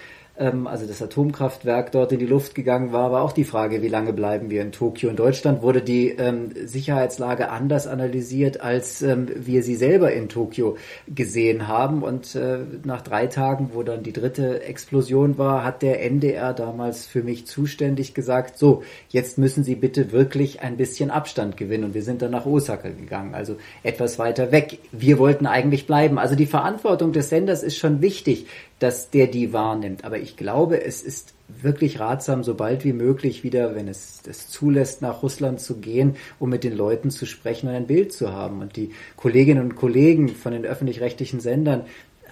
[0.42, 3.88] ähm, also das Atomkraftwerk dort in die Luft gegangen war, war auch die Frage, wie
[3.88, 5.10] lange bleiben wir in Tokio.
[5.10, 10.78] In Deutschland wurde die ähm, Sicherheitslage anders analysiert, als ähm, wir sie selber in Tokio
[11.08, 12.02] gesehen haben.
[12.02, 17.06] Und äh, nach drei Tagen, wo dann die dritte Explosion war, hat der NDR damals
[17.06, 21.84] für mich zuständig gesagt, so, jetzt müssen Sie bitte wirklich ein bisschen Abstand gewinnen.
[21.84, 24.80] Und wir sind dann nach Osaka gegangen, also etwas weiter weg.
[24.92, 26.18] Wir wollten eigentlich bleiben.
[26.18, 28.48] Also die Verantwortung des Senders ist schon wichtig
[28.82, 30.04] dass der die wahrnimmt.
[30.06, 34.50] Aber ich glaube, es ist wirklich ratsam, so bald wie möglich wieder, wenn es das
[34.50, 38.34] zulässt, nach Russland zu gehen, um mit den Leuten zu sprechen und ein Bild zu
[38.34, 38.60] haben.
[38.60, 41.84] Und die Kolleginnen und Kollegen von den öffentlich-rechtlichen Sendern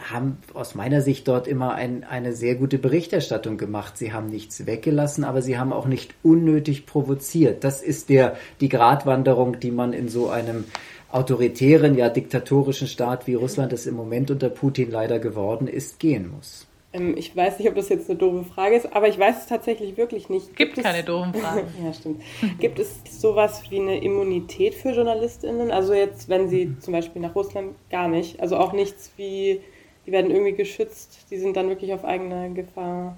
[0.10, 3.98] haben aus meiner Sicht dort immer ein, eine sehr gute Berichterstattung gemacht.
[3.98, 7.64] Sie haben nichts weggelassen, aber sie haben auch nicht unnötig provoziert.
[7.64, 10.64] Das ist der, die Gratwanderung, die man in so einem
[11.12, 16.32] autoritären, ja diktatorischen Staat wie Russland es im Moment unter Putin leider geworden ist, gehen
[16.32, 16.68] muss.
[16.92, 19.48] Ähm, ich weiß nicht, ob das jetzt eine doofe Frage ist, aber ich weiß es
[19.48, 20.56] tatsächlich wirklich nicht.
[20.56, 21.68] Gibt, Gibt keine doofen Fragen.
[21.84, 22.22] ja, stimmt.
[22.60, 25.72] Gibt es sowas wie eine Immunität für JournalistInnen?
[25.72, 29.62] Also jetzt, wenn sie zum Beispiel nach Russland gar nicht, also auch nichts wie,
[30.06, 33.18] die werden irgendwie geschützt, die sind dann wirklich auf eigene Gefahr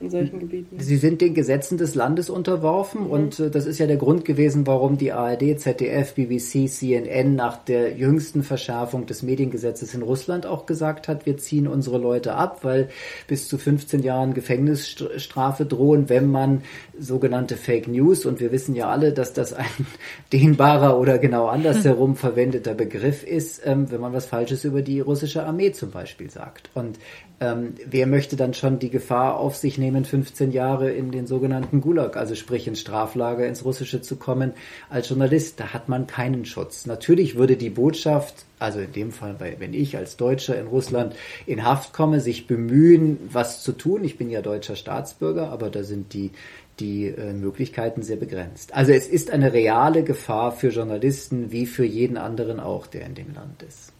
[0.00, 0.76] in solchen Gebieten.
[0.78, 3.10] Sie sind den Gesetzen des Landes unterworfen mhm.
[3.10, 7.56] und äh, das ist ja der Grund gewesen, warum die ARD, ZDF, BBC, CNN nach
[7.64, 12.60] der jüngsten Verschärfung des Mediengesetzes in Russland auch gesagt hat, wir ziehen unsere Leute ab,
[12.62, 12.88] weil
[13.26, 16.62] bis zu 15 Jahren Gefängnisstrafe drohen, wenn man
[16.98, 19.66] sogenannte Fake News und wir wissen ja alle, dass das ein
[20.32, 25.44] dehnbarer oder genau andersherum verwendeter Begriff ist, ähm, wenn man was Falsches über die russische
[25.44, 26.70] Armee zum Beispiel sagt.
[26.74, 26.98] Und
[27.38, 31.82] ähm, wer möchte dann schon die Gefahr auf sich nehmen, 15 Jahre in den sogenannten
[31.82, 34.54] Gulag, also sprich ins Straflager, ins Russische zu kommen
[34.88, 35.60] als Journalist.
[35.60, 36.86] Da hat man keinen Schutz.
[36.86, 41.62] Natürlich würde die Botschaft, also in dem Fall, wenn ich als Deutscher in Russland in
[41.62, 44.02] Haft komme, sich bemühen, was zu tun.
[44.04, 46.30] Ich bin ja deutscher Staatsbürger, aber da sind die
[46.78, 48.74] die äh, Möglichkeiten sehr begrenzt.
[48.74, 53.14] Also es ist eine reale Gefahr für Journalisten wie für jeden anderen auch, der in
[53.14, 53.94] dem Land ist.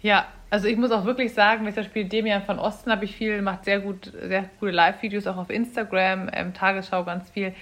[0.00, 3.40] Ja, also ich muss auch wirklich sagen, zum Beispiel Demian von Osten habe ich viel,
[3.40, 7.54] macht sehr gut, sehr gute Live-Videos auch auf Instagram, ähm, Tagesschau ganz viel.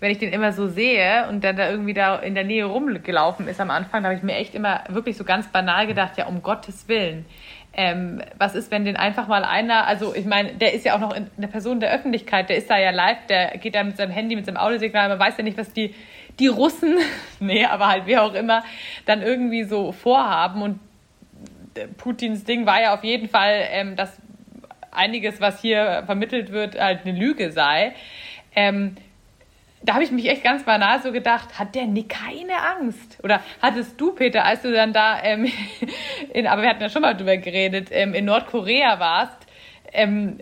[0.00, 3.48] Wenn ich den immer so sehe und dann da irgendwie da in der Nähe rumgelaufen
[3.48, 6.26] ist am Anfang, da habe ich mir echt immer wirklich so ganz banal gedacht, ja,
[6.26, 7.26] um Gottes Willen
[7.74, 11.00] ähm, was ist, wenn den einfach mal einer, also ich meine, der ist ja auch
[11.00, 13.96] noch in, eine Person der Öffentlichkeit, der ist da ja live, der geht da mit
[13.96, 15.94] seinem Handy, mit seinem Audiosignal, man weiß ja nicht, was die,
[16.40, 16.96] die Russen,
[17.40, 18.64] nee, aber halt wer auch immer,
[19.06, 20.80] dann irgendwie so vorhaben und
[21.96, 24.16] Putins Ding war ja auf jeden Fall, ähm, dass
[24.90, 27.94] einiges, was hier vermittelt wird, halt eine Lüge sei.
[28.54, 28.96] Ähm,
[29.82, 33.18] da habe ich mich echt ganz banal so gedacht, hat der nie keine Angst?
[33.22, 35.50] Oder hattest du, Peter, als du dann da, ähm,
[36.32, 39.46] in, aber wir hatten ja schon mal drüber geredet, ähm, in Nordkorea warst,
[39.92, 40.38] ähm,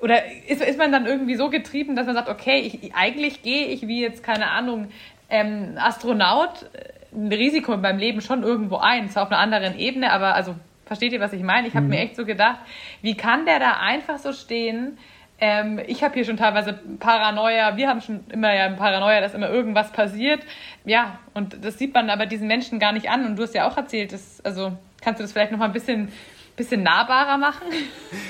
[0.00, 3.66] oder ist, ist man dann irgendwie so getrieben, dass man sagt, okay, ich, eigentlich gehe
[3.66, 4.88] ich wie jetzt, keine Ahnung,
[5.28, 9.78] ähm, Astronaut äh, ein Risiko in meinem Leben schon irgendwo ein, zwar auf einer anderen
[9.78, 10.54] Ebene, aber also
[10.90, 11.68] versteht ihr, was ich meine?
[11.68, 11.90] Ich habe mhm.
[11.90, 12.58] mir echt so gedacht,
[13.00, 14.98] wie kann der da einfach so stehen?
[15.38, 19.48] Ähm, ich habe hier schon teilweise Paranoia, wir haben schon immer ja Paranoia, dass immer
[19.48, 20.40] irgendwas passiert.
[20.84, 23.24] Ja, und das sieht man aber diesen Menschen gar nicht an.
[23.24, 25.72] Und du hast ja auch erzählt, dass, also kannst du das vielleicht noch mal ein
[25.72, 26.10] bisschen,
[26.56, 27.68] bisschen nahbarer machen?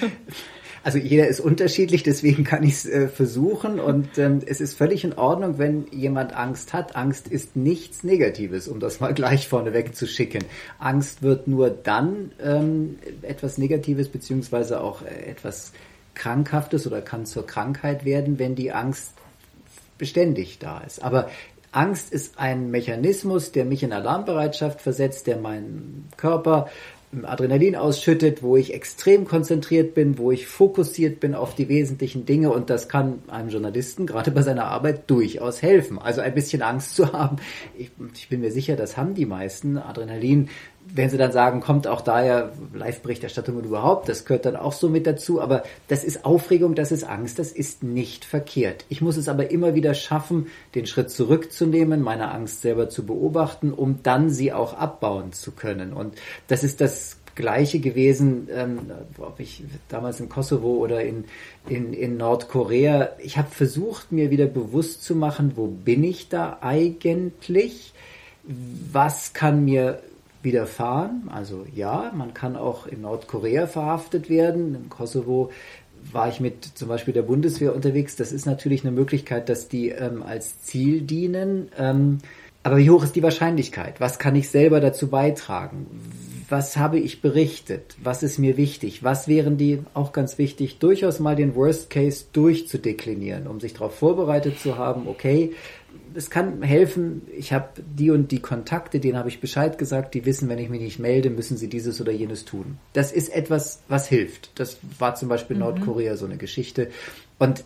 [0.83, 5.05] Also jeder ist unterschiedlich, deswegen kann ich es äh, versuchen und ähm, es ist völlig
[5.05, 6.97] in Ordnung, wenn jemand Angst hat.
[6.97, 10.43] Angst ist nichts Negatives, um das mal gleich vorneweg zu schicken.
[10.79, 15.73] Angst wird nur dann ähm, etwas Negatives beziehungsweise auch äh, etwas
[16.15, 19.13] Krankhaftes oder kann zur Krankheit werden, wenn die Angst
[19.99, 21.03] beständig da ist.
[21.03, 21.29] Aber
[21.73, 26.69] Angst ist ein Mechanismus, der mich in Alarmbereitschaft versetzt, der meinen Körper
[27.25, 32.53] Adrenalin ausschüttet, wo ich extrem konzentriert bin, wo ich fokussiert bin auf die wesentlichen Dinge
[32.53, 35.99] und das kann einem Journalisten gerade bei seiner Arbeit durchaus helfen.
[35.99, 37.39] Also ein bisschen Angst zu haben.
[37.77, 39.77] Ich, ich bin mir sicher, das haben die meisten.
[39.77, 40.51] Adrenalin
[40.95, 44.89] wenn sie dann sagen, kommt auch daher Live-Berichterstattung und überhaupt, das gehört dann auch so
[44.89, 48.85] mit dazu, aber das ist Aufregung, das ist Angst, das ist nicht verkehrt.
[48.89, 53.73] Ich muss es aber immer wieder schaffen, den Schritt zurückzunehmen, meine Angst selber zu beobachten,
[53.73, 55.93] um dann sie auch abbauen zu können.
[55.93, 56.15] Und
[56.49, 58.81] das ist das Gleiche gewesen, ähm,
[59.19, 61.25] ob ich damals in Kosovo oder in,
[61.69, 63.11] in, in Nordkorea.
[63.19, 67.93] Ich habe versucht, mir wieder bewusst zu machen, wo bin ich da eigentlich?
[68.43, 70.01] Was kann mir
[70.43, 71.29] widerfahren.
[71.33, 74.75] Also ja, man kann auch in Nordkorea verhaftet werden.
[74.75, 75.51] Im Kosovo
[76.13, 78.17] war ich mit zum Beispiel der Bundeswehr unterwegs.
[78.17, 81.69] Das ist natürlich eine Möglichkeit, dass die ähm, als Ziel dienen.
[81.79, 82.19] Ähm,
[82.63, 84.01] aber wie hoch ist die Wahrscheinlichkeit?
[84.01, 85.87] Was kann ich selber dazu beitragen?
[86.51, 87.97] Was habe ich berichtet?
[88.03, 89.03] Was ist mir wichtig?
[89.03, 93.95] Was wären die, auch ganz wichtig, durchaus mal den Worst Case durchzudeklinieren, um sich darauf
[93.95, 95.53] vorbereitet zu haben, okay,
[96.15, 100.27] es kann helfen, ich habe die und die Kontakte, denen habe ich Bescheid gesagt, die
[100.27, 102.79] wissen, wenn ich mich nicht melde, müssen sie dieses oder jenes tun.
[102.93, 104.51] Das ist etwas, was hilft.
[104.59, 105.63] Das war zum Beispiel mhm.
[105.63, 106.91] Nordkorea so eine Geschichte.
[107.39, 107.65] Und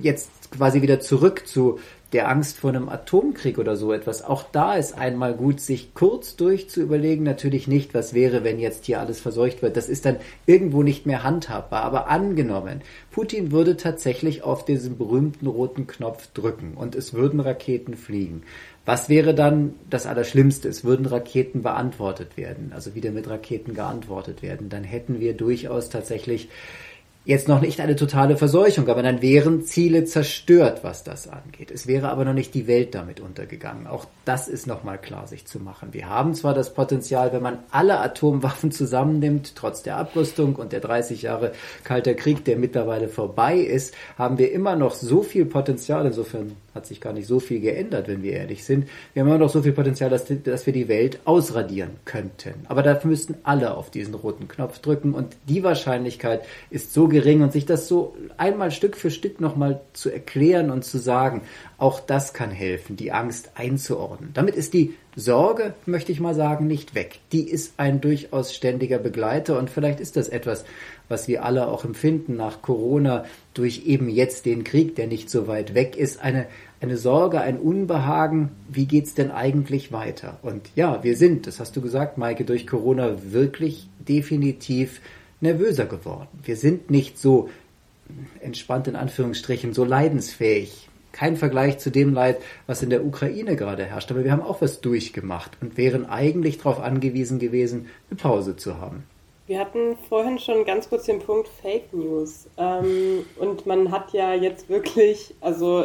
[0.00, 1.78] jetzt quasi wieder zurück zu
[2.14, 4.22] der Angst vor einem Atomkrieg oder so etwas.
[4.22, 7.24] Auch da ist einmal gut, sich kurz durch zu überlegen.
[7.24, 9.76] Natürlich nicht, was wäre, wenn jetzt hier alles verseucht wird.
[9.76, 11.82] Das ist dann irgendwo nicht mehr handhabbar.
[11.82, 17.96] Aber angenommen, Putin würde tatsächlich auf diesen berühmten roten Knopf drücken und es würden Raketen
[17.96, 18.44] fliegen.
[18.86, 20.68] Was wäre dann das Allerschlimmste?
[20.68, 24.68] Es würden Raketen beantwortet werden, also wieder mit Raketen geantwortet werden.
[24.68, 26.48] Dann hätten wir durchaus tatsächlich
[27.24, 31.70] jetzt noch nicht eine totale Verseuchung, aber dann wären Ziele zerstört, was das angeht.
[31.70, 33.86] Es wäre aber noch nicht die Welt damit untergegangen.
[33.86, 35.88] Auch das ist nochmal klar sich zu machen.
[35.92, 40.80] Wir haben zwar das Potenzial, wenn man alle Atomwaffen zusammennimmt, trotz der Abrüstung und der
[40.80, 46.04] 30 Jahre Kalter Krieg, der mittlerweile vorbei ist, haben wir immer noch so viel Potenzial.
[46.04, 48.88] Insofern hat sich gar nicht so viel geändert, wenn wir ehrlich sind.
[49.12, 52.54] Wir haben immer noch so viel Potenzial, dass, dass wir die Welt ausradieren könnten.
[52.66, 57.42] Aber dafür müssten alle auf diesen roten Knopf drücken und die Wahrscheinlichkeit ist so gering
[57.42, 61.42] und sich das so einmal Stück für Stück nochmal zu erklären und zu sagen,
[61.78, 64.30] auch das kann helfen, die Angst einzuordnen.
[64.34, 67.20] Damit ist die Sorge, möchte ich mal sagen, nicht weg.
[67.30, 70.64] Die ist ein durchaus ständiger Begleiter und vielleicht ist das etwas,
[71.08, 75.46] was wir alle auch empfinden nach Corona durch eben jetzt den Krieg, der nicht so
[75.46, 76.46] weit weg ist, eine,
[76.80, 80.38] eine Sorge, ein Unbehagen, wie geht's denn eigentlich weiter?
[80.42, 85.00] Und ja, wir sind, das hast du gesagt, Maike, durch Corona wirklich definitiv
[85.40, 86.28] nervöser geworden.
[86.42, 87.48] Wir sind nicht so
[88.40, 90.88] entspannt in Anführungsstrichen, so leidensfähig.
[91.12, 94.10] Kein Vergleich zu dem Leid, was in der Ukraine gerade herrscht.
[94.10, 98.78] Aber wir haben auch was durchgemacht und wären eigentlich darauf angewiesen gewesen, eine Pause zu
[98.80, 99.04] haben.
[99.46, 102.48] Wir hatten vorhin schon ganz kurz den Punkt Fake News.
[102.56, 105.84] Ähm, und man hat ja jetzt wirklich, also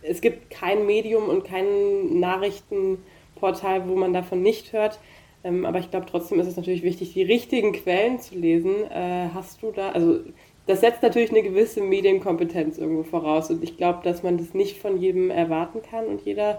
[0.00, 4.98] es gibt kein Medium und kein Nachrichtenportal, wo man davon nicht hört.
[5.42, 8.90] Ähm, aber ich glaube, trotzdem ist es natürlich wichtig, die richtigen Quellen zu lesen.
[8.90, 10.20] Äh, hast du da, also
[10.66, 13.50] das setzt natürlich eine gewisse Medienkompetenz irgendwo voraus.
[13.50, 16.58] Und ich glaube, dass man das nicht von jedem erwarten kann und jeder,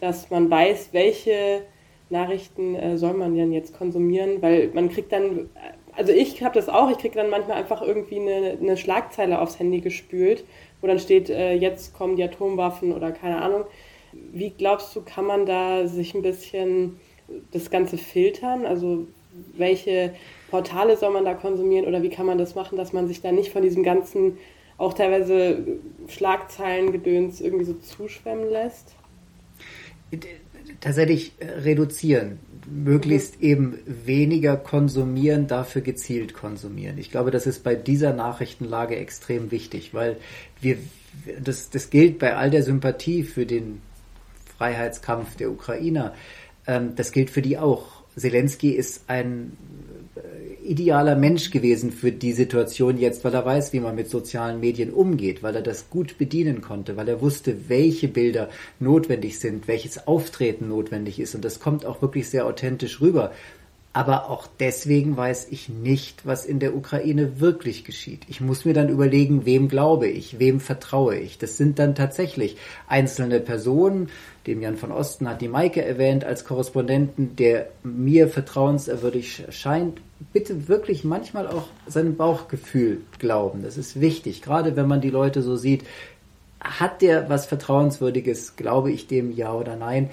[0.00, 1.62] dass man weiß, welche
[2.10, 5.50] Nachrichten äh, soll man denn jetzt konsumieren, weil man kriegt dann,
[5.98, 9.58] also ich habe das auch, ich kriege dann manchmal einfach irgendwie eine, eine, Schlagzeile aufs
[9.58, 10.44] Handy gespült,
[10.80, 13.64] wo dann steht, äh, jetzt kommen die Atomwaffen oder keine Ahnung.
[14.12, 17.00] Wie glaubst du, kann man da sich ein bisschen
[17.50, 18.64] das Ganze filtern?
[18.64, 19.08] Also
[19.56, 20.14] welche
[20.50, 23.32] Portale soll man da konsumieren oder wie kann man das machen, dass man sich da
[23.32, 24.38] nicht von diesem ganzen,
[24.78, 28.94] auch teilweise Schlagzeilengedöns irgendwie so zuschwemmen lässt?
[30.80, 32.38] Tatsächlich äh, reduzieren,
[32.70, 36.98] möglichst eben weniger konsumieren, dafür gezielt konsumieren.
[36.98, 40.16] Ich glaube, das ist bei dieser Nachrichtenlage extrem wichtig, weil
[40.60, 40.76] wir,
[41.42, 43.80] das, das gilt bei all der Sympathie für den
[44.56, 46.14] Freiheitskampf der Ukrainer,
[46.66, 47.98] ähm, das gilt für die auch.
[48.16, 49.56] Zelensky ist ein
[50.68, 54.92] idealer Mensch gewesen für die Situation jetzt, weil er weiß, wie man mit sozialen Medien
[54.92, 60.06] umgeht, weil er das gut bedienen konnte, weil er wusste, welche Bilder notwendig sind, welches
[60.06, 61.34] Auftreten notwendig ist.
[61.34, 63.32] Und das kommt auch wirklich sehr authentisch rüber.
[63.92, 68.22] Aber auch deswegen weiß ich nicht, was in der Ukraine wirklich geschieht.
[68.28, 71.38] Ich muss mir dann überlegen, wem glaube ich, wem vertraue ich.
[71.38, 74.10] Das sind dann tatsächlich einzelne Personen,
[74.48, 80.00] dem Jan von Osten hat die Maike erwähnt als Korrespondenten, der mir vertrauenserwürdig scheint.
[80.32, 83.62] Bitte wirklich manchmal auch seinem Bauchgefühl glauben.
[83.62, 85.84] Das ist wichtig, gerade wenn man die Leute so sieht.
[86.60, 88.56] Hat der was Vertrauenswürdiges?
[88.56, 90.08] Glaube ich dem ja oder nein?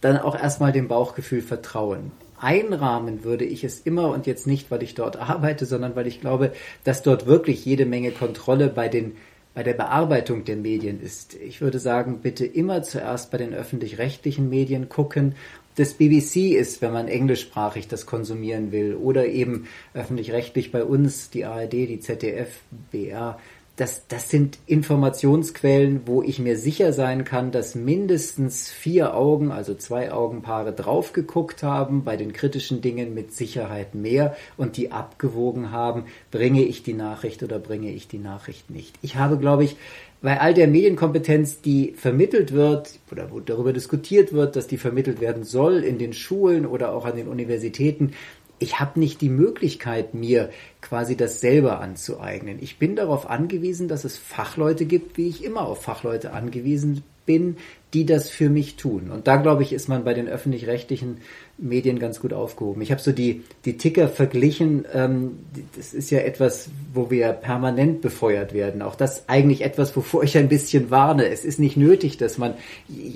[0.00, 4.82] Dann auch erstmal dem Bauchgefühl vertrauen einrahmen würde ich es immer und jetzt nicht, weil
[4.82, 6.52] ich dort arbeite, sondern weil ich glaube,
[6.84, 9.16] dass dort wirklich jede Menge Kontrolle bei den
[9.52, 11.34] bei der Bearbeitung der Medien ist.
[11.34, 15.34] Ich würde sagen, bitte immer zuerst bei den öffentlich-rechtlichen Medien gucken.
[15.74, 21.44] Das BBC ist, wenn man englischsprachig das konsumieren will, oder eben öffentlich-rechtlich bei uns, die
[21.44, 22.60] ARD, die ZDF,
[22.92, 23.38] BR
[23.80, 29.74] das, das sind Informationsquellen, wo ich mir sicher sein kann, dass mindestens vier Augen, also
[29.74, 35.70] zwei Augenpaare drauf geguckt haben, bei den kritischen Dingen mit Sicherheit mehr und die abgewogen
[35.70, 38.96] haben, bringe ich die Nachricht oder bringe ich die Nachricht nicht.
[39.00, 39.76] Ich habe, glaube ich,
[40.22, 45.22] bei all der Medienkompetenz, die vermittelt wird oder wo darüber diskutiert wird, dass die vermittelt
[45.22, 48.12] werden soll in den Schulen oder auch an den Universitäten,
[48.60, 50.50] ich habe nicht die Möglichkeit, mir
[50.82, 52.58] quasi das selber anzueignen.
[52.60, 57.56] Ich bin darauf angewiesen, dass es Fachleute gibt, wie ich immer auf Fachleute angewiesen bin,
[57.92, 59.10] die das für mich tun.
[59.10, 61.18] Und da, glaube ich, ist man bei den öffentlich-rechtlichen
[61.58, 62.80] Medien ganz gut aufgehoben.
[62.82, 64.86] Ich habe so die, die Ticker verglichen.
[64.94, 65.40] Ähm,
[65.76, 68.80] das ist ja etwas, wo wir permanent befeuert werden.
[68.80, 71.26] Auch das eigentlich etwas, wovor ich ein bisschen warne.
[71.26, 72.54] Es ist nicht nötig, dass man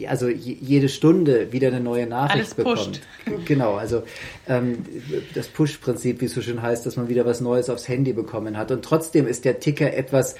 [0.08, 3.00] also jede Stunde wieder eine neue Nachricht Alles bekommt.
[3.24, 3.46] Pusht.
[3.46, 4.02] Genau, also
[4.48, 4.78] ähm,
[5.34, 8.58] das Push-Prinzip, wie es so schön heißt, dass man wieder was Neues aufs Handy bekommen
[8.58, 8.72] hat.
[8.72, 10.34] Und trotzdem ist der Ticker etwas,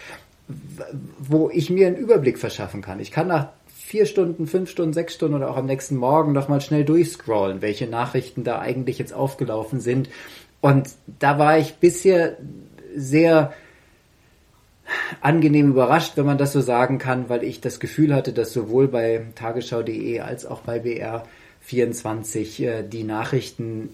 [1.18, 3.00] wo ich mir einen Überblick verschaffen kann.
[3.00, 6.48] Ich kann nach vier Stunden, fünf Stunden, sechs Stunden oder auch am nächsten Morgen noch
[6.48, 10.09] mal schnell durchscrollen, welche Nachrichten da eigentlich jetzt aufgelaufen sind.
[10.61, 12.38] Und da war ich bisher
[12.96, 13.52] sehr
[15.20, 18.88] angenehm überrascht, wenn man das so sagen kann, weil ich das Gefühl hatte, dass sowohl
[18.88, 23.90] bei tagesschau.de als auch bei BR24 äh, die Nachrichten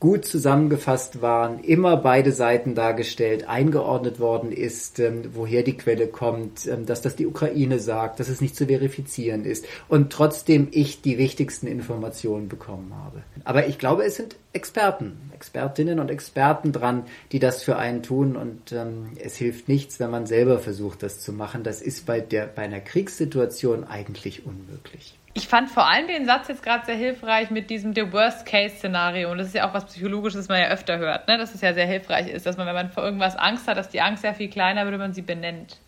[0.00, 6.66] gut zusammengefasst waren, immer beide Seiten dargestellt, eingeordnet worden ist, ähm, woher die Quelle kommt,
[6.66, 11.02] ähm, dass das die Ukraine sagt, dass es nicht zu verifizieren ist und trotzdem ich
[11.02, 13.22] die wichtigsten Informationen bekommen habe.
[13.44, 18.36] Aber ich glaube, es sind Experten, Expertinnen und Experten dran, die das für einen tun
[18.36, 21.62] und ähm, es hilft nichts, wenn man selber versucht, das zu machen.
[21.62, 25.19] Das ist bei der bei einer Kriegssituation eigentlich unmöglich.
[25.32, 29.30] Ich fand vor allem den Satz jetzt gerade sehr hilfreich mit diesem The Worst-Case-Szenario.
[29.30, 31.38] Und das ist ja auch was Psychologisches, was man ja öfter hört, ne?
[31.38, 33.88] dass es ja sehr hilfreich ist, dass man, wenn man vor irgendwas Angst hat, dass
[33.88, 35.78] die Angst sehr viel kleiner wird, wenn man sie benennt.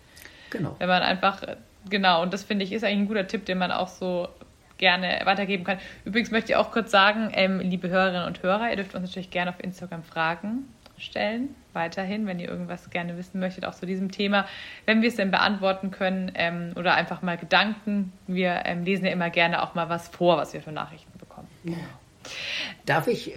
[0.51, 0.77] Genau.
[0.79, 1.43] Wenn man einfach,
[1.91, 4.29] genau, und das finde ich ist eigentlich ein guter Tipp, den man auch so
[4.79, 5.79] gerne weitergeben kann.
[6.05, 9.31] Übrigens möchte ich auch kurz sagen, ähm, liebe Hörerinnen und Hörer, ihr dürft uns natürlich
[9.31, 10.69] gerne auf Instagram fragen
[11.03, 14.47] stellen, weiterhin, wenn ihr irgendwas gerne wissen möchtet, auch zu diesem Thema.
[14.87, 19.13] Wenn wir es denn beantworten können ähm, oder einfach mal Gedanken, wir ähm, lesen ja
[19.13, 21.49] immer gerne auch mal was vor, was wir für Nachrichten bekommen.
[22.87, 23.33] Darf ich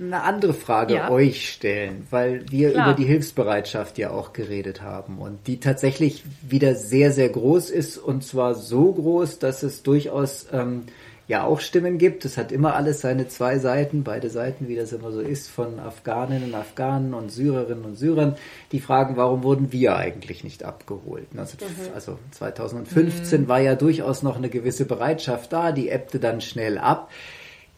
[0.00, 1.10] eine andere Frage ja.
[1.10, 2.88] euch stellen, weil wir Klar.
[2.88, 7.98] über die Hilfsbereitschaft ja auch geredet haben und die tatsächlich wieder sehr, sehr groß ist
[7.98, 10.84] und zwar so groß, dass es durchaus ähm,
[11.26, 12.24] ja auch Stimmen gibt.
[12.24, 15.78] Es hat immer alles seine zwei Seiten, beide Seiten, wie das immer so ist, von
[15.80, 18.36] Afghaninnen und Afghanen und Syrerinnen und Syrern,
[18.72, 21.26] die fragen, warum wurden wir eigentlich nicht abgeholt?
[21.36, 21.94] Also, mhm.
[21.94, 23.48] also 2015 mhm.
[23.48, 27.10] war ja durchaus noch eine gewisse Bereitschaft da, die ebbte dann schnell ab.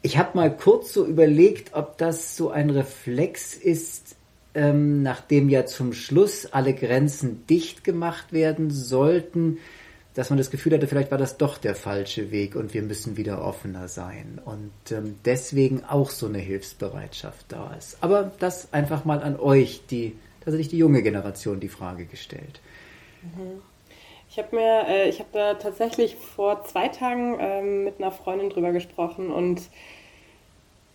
[0.03, 4.17] Ich habe mal kurz so überlegt, ob das so ein Reflex ist,
[4.55, 9.59] ähm, nachdem ja zum Schluss alle Grenzen dicht gemacht werden sollten,
[10.17, 13.19] dass man das Gefühl hatte, vielleicht war das doch der falsche Weg und wir müssen
[13.19, 14.41] wieder offener sein.
[14.43, 17.99] Und ähm, deswegen auch so eine Hilfsbereitschaft da ist.
[18.01, 22.61] Aber das einfach mal an euch, die tatsächlich die junge Generation, die Frage gestellt.
[23.23, 23.61] Mhm.
[24.31, 28.49] Ich habe mir, äh, ich habe da tatsächlich vor zwei Tagen ähm, mit einer Freundin
[28.49, 29.61] drüber gesprochen und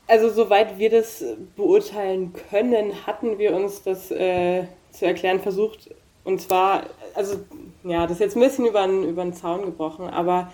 [0.07, 1.23] also soweit wir das
[1.55, 5.91] beurteilen können, hatten wir uns das äh, zu erklären versucht.
[6.23, 6.83] Und zwar,
[7.15, 7.37] also
[7.83, 10.51] ja, das ist jetzt ein bisschen über den, über den Zaun gebrochen, aber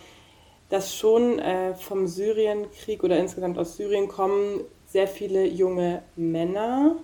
[0.70, 6.95] dass schon äh, vom Syrienkrieg oder insgesamt aus Syrien kommen sehr viele junge Männer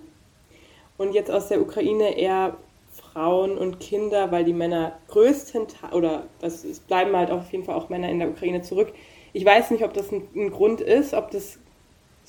[0.96, 2.56] und jetzt aus der Ukraine eher
[2.92, 7.74] Frauen und Kinder, weil die Männer größtenteils, oder das, es bleiben halt auf jeden Fall
[7.74, 8.92] auch Männer in der Ukraine zurück.
[9.32, 11.58] Ich weiß nicht, ob das ein, ein Grund ist, ob das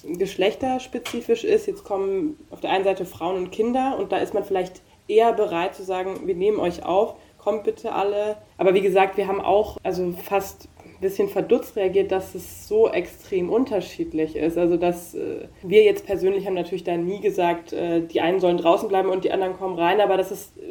[0.04, 1.68] geschlechterspezifisch ist.
[1.68, 5.34] Jetzt kommen auf der einen Seite Frauen und Kinder und da ist man vielleicht eher
[5.34, 8.38] bereit zu sagen, wir nehmen euch auf kommt bitte alle.
[8.58, 12.90] Aber wie gesagt, wir haben auch also fast ein bisschen verdutzt reagiert, dass es so
[12.90, 14.58] extrem unterschiedlich ist.
[14.58, 18.58] Also dass äh, wir jetzt persönlich haben natürlich da nie gesagt, äh, die einen sollen
[18.58, 20.62] draußen bleiben und die anderen kommen rein, aber dass es äh,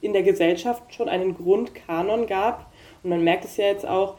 [0.00, 2.72] in der Gesellschaft schon einen Grundkanon gab.
[3.02, 4.14] Und man merkt es ja jetzt auch,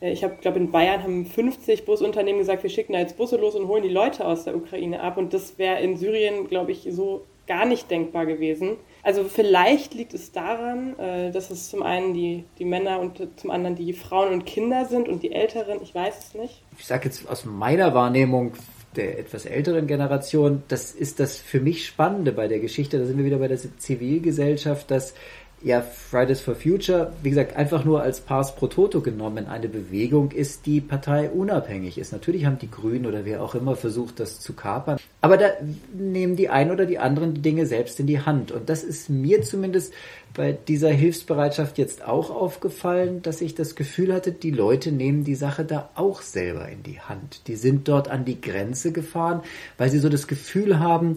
[0.00, 3.56] äh, ich glaube, in Bayern haben 50 Busunternehmen gesagt, wir schicken da jetzt Busse los
[3.56, 5.16] und holen die Leute aus der Ukraine ab.
[5.16, 8.76] Und das wäre in Syrien, glaube ich, so gar nicht denkbar gewesen.
[9.06, 13.52] Also vielleicht liegt es daran, äh, dass es zum einen die, die Männer und zum
[13.52, 16.64] anderen die Frauen und Kinder sind und die Älteren, ich weiß es nicht.
[16.76, 18.54] Ich sage jetzt aus meiner Wahrnehmung
[18.96, 23.16] der etwas älteren Generation, das ist das für mich Spannende bei der Geschichte, da sind
[23.16, 25.14] wir wieder bei der Zivilgesellschaft, dass
[25.62, 30.30] ja, Fridays for Future, wie gesagt, einfach nur als Pars pro Toto genommen eine Bewegung
[30.30, 32.12] ist, die parteiunabhängig ist.
[32.12, 34.98] Natürlich haben die Grünen oder wer auch immer versucht, das zu kapern.
[35.22, 35.48] Aber da
[35.94, 38.52] nehmen die einen oder die anderen die Dinge selbst in die Hand.
[38.52, 39.94] Und das ist mir zumindest
[40.34, 45.34] bei dieser Hilfsbereitschaft jetzt auch aufgefallen, dass ich das Gefühl hatte, die Leute nehmen die
[45.34, 47.48] Sache da auch selber in die Hand.
[47.48, 49.40] Die sind dort an die Grenze gefahren,
[49.78, 51.16] weil sie so das Gefühl haben,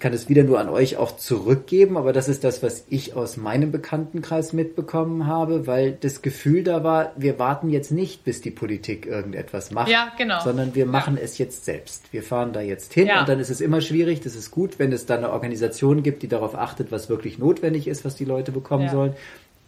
[0.00, 3.36] kann es wieder nur an euch auch zurückgeben, aber das ist das, was ich aus
[3.36, 8.50] meinem Bekanntenkreis mitbekommen habe, weil das Gefühl da war, wir warten jetzt nicht, bis die
[8.50, 10.40] Politik irgendetwas macht, ja, genau.
[10.42, 11.22] sondern wir machen ja.
[11.22, 12.12] es jetzt selbst.
[12.12, 13.20] Wir fahren da jetzt hin ja.
[13.20, 14.20] und dann ist es immer schwierig.
[14.20, 17.86] Das ist gut, wenn es da eine Organisation gibt, die darauf achtet, was wirklich notwendig
[17.86, 19.14] ist, was die Leute bekommen sollen.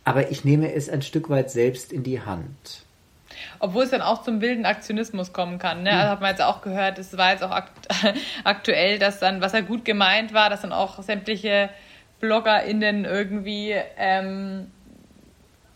[0.05, 2.85] Aber ich nehme es ein Stück weit selbst in die Hand.
[3.59, 5.83] Obwohl es dann auch zum wilden Aktionismus kommen kann.
[5.83, 5.93] Ne?
[5.93, 7.89] Also hat man jetzt auch gehört, es war jetzt auch akt
[8.45, 11.71] aktuell, dass dann, was ja gut gemeint war, dass dann auch sämtliche
[12.21, 14.69] BloggerInnen irgendwie ähm,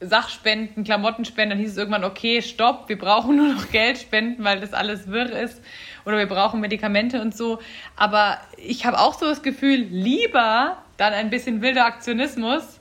[0.01, 4.61] Sachspenden, Klamottenspenden, dann hieß es irgendwann, okay, stopp, wir brauchen nur noch Geld spenden, weil
[4.61, 5.63] das alles wirr ist
[6.05, 7.59] oder wir brauchen Medikamente und so.
[7.97, 12.81] Aber ich habe auch so das Gefühl, lieber dann ein bisschen wilder Aktionismus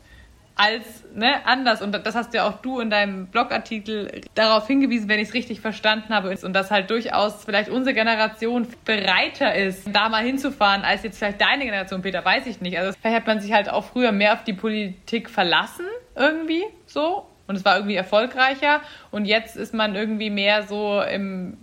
[0.56, 1.82] als ne, anders.
[1.82, 5.60] Und das hast ja auch du in deinem Blogartikel darauf hingewiesen, wenn ich es richtig
[5.60, 6.36] verstanden habe.
[6.44, 11.42] Und dass halt durchaus vielleicht unsere Generation bereiter ist, da mal hinzufahren, als jetzt vielleicht
[11.42, 12.80] deine Generation, Peter, weiß ich nicht.
[12.80, 15.86] Also vielleicht hat man sich halt auch früher mehr auf die Politik verlassen,
[16.16, 17.26] irgendwie so.
[17.48, 18.82] Und es war irgendwie erfolgreicher.
[19.12, 21.58] Und jetzt ist man irgendwie mehr so im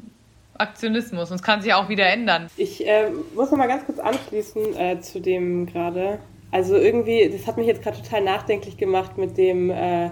[0.58, 1.30] Aktionismus.
[1.30, 2.48] Und es kann sich auch wieder ändern.
[2.56, 6.18] Ich äh, muss noch mal ganz kurz anschließen äh, zu dem gerade
[6.52, 10.10] also irgendwie, das hat mich jetzt gerade total nachdenklich gemacht mit dem äh,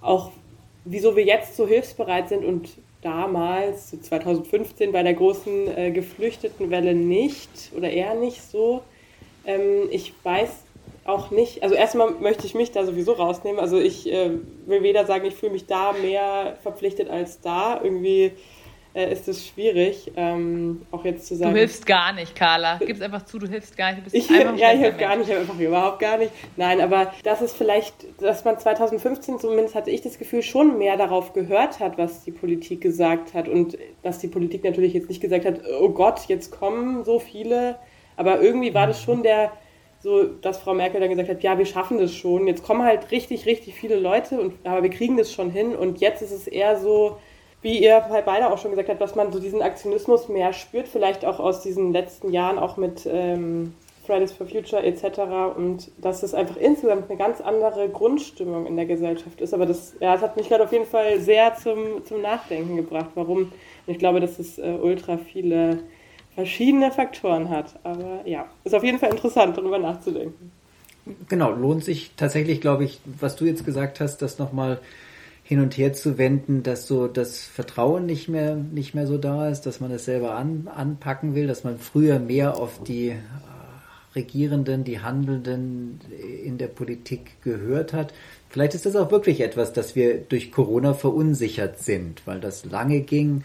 [0.00, 0.32] auch,
[0.84, 2.70] wieso wir jetzt so hilfsbereit sind und
[3.02, 8.82] damals, 2015, bei der großen äh, Geflüchtetenwelle nicht oder eher nicht so.
[9.44, 10.48] Ähm, ich weiß
[11.04, 13.60] auch nicht, also erstmal möchte ich mich da sowieso rausnehmen.
[13.60, 14.30] Also ich äh,
[14.64, 17.80] will weder sagen, ich fühle mich da mehr verpflichtet als da.
[17.82, 18.32] Irgendwie
[18.96, 21.52] äh, ist es schwierig, ähm, auch jetzt zu sagen.
[21.52, 22.78] Du hilfst gar nicht, Carla.
[22.78, 23.98] Gib es einfach zu, du hilfst gar nicht.
[23.98, 26.32] Du bist ich, einfach ja, ich helfe gar nicht, einfach überhaupt gar nicht.
[26.56, 30.96] Nein, aber das ist vielleicht, dass man 2015, zumindest hatte ich das Gefühl, schon mehr
[30.96, 33.48] darauf gehört hat, was die Politik gesagt hat.
[33.48, 37.76] Und dass die Politik natürlich jetzt nicht gesagt hat, oh Gott, jetzt kommen so viele.
[38.16, 39.52] Aber irgendwie war das schon der,
[39.98, 42.46] so, dass Frau Merkel dann gesagt hat, ja, wir schaffen das schon.
[42.46, 45.76] Jetzt kommen halt richtig, richtig viele Leute, und, aber wir kriegen das schon hin.
[45.76, 47.18] Und jetzt ist es eher so,
[47.66, 51.24] wie ihr beide auch schon gesagt habt, dass man so diesen Aktionismus mehr spürt, vielleicht
[51.24, 53.74] auch aus diesen letzten Jahren, auch mit ähm,
[54.06, 55.56] Fridays for Future etc.
[55.56, 59.52] Und dass es einfach insgesamt eine ganz andere Grundstimmung in der Gesellschaft ist.
[59.52, 63.10] Aber das, ja, das hat mich gerade auf jeden Fall sehr zum, zum Nachdenken gebracht,
[63.16, 63.38] warum.
[63.38, 63.52] Und
[63.88, 65.80] ich glaube, dass es äh, ultra viele
[66.36, 67.80] verschiedene Faktoren hat.
[67.82, 70.52] Aber ja, ist auf jeden Fall interessant, darüber nachzudenken.
[71.28, 74.78] Genau, lohnt sich tatsächlich, glaube ich, was du jetzt gesagt hast, das nochmal
[75.48, 79.48] hin und her zu wenden, dass so das Vertrauen nicht mehr, nicht mehr so da
[79.48, 83.14] ist, dass man es selber an, anpacken will, dass man früher mehr auf die
[84.16, 86.00] Regierenden, die Handelnden
[86.42, 88.12] in der Politik gehört hat.
[88.48, 93.02] Vielleicht ist das auch wirklich etwas, dass wir durch Corona verunsichert sind, weil das lange
[93.02, 93.44] ging.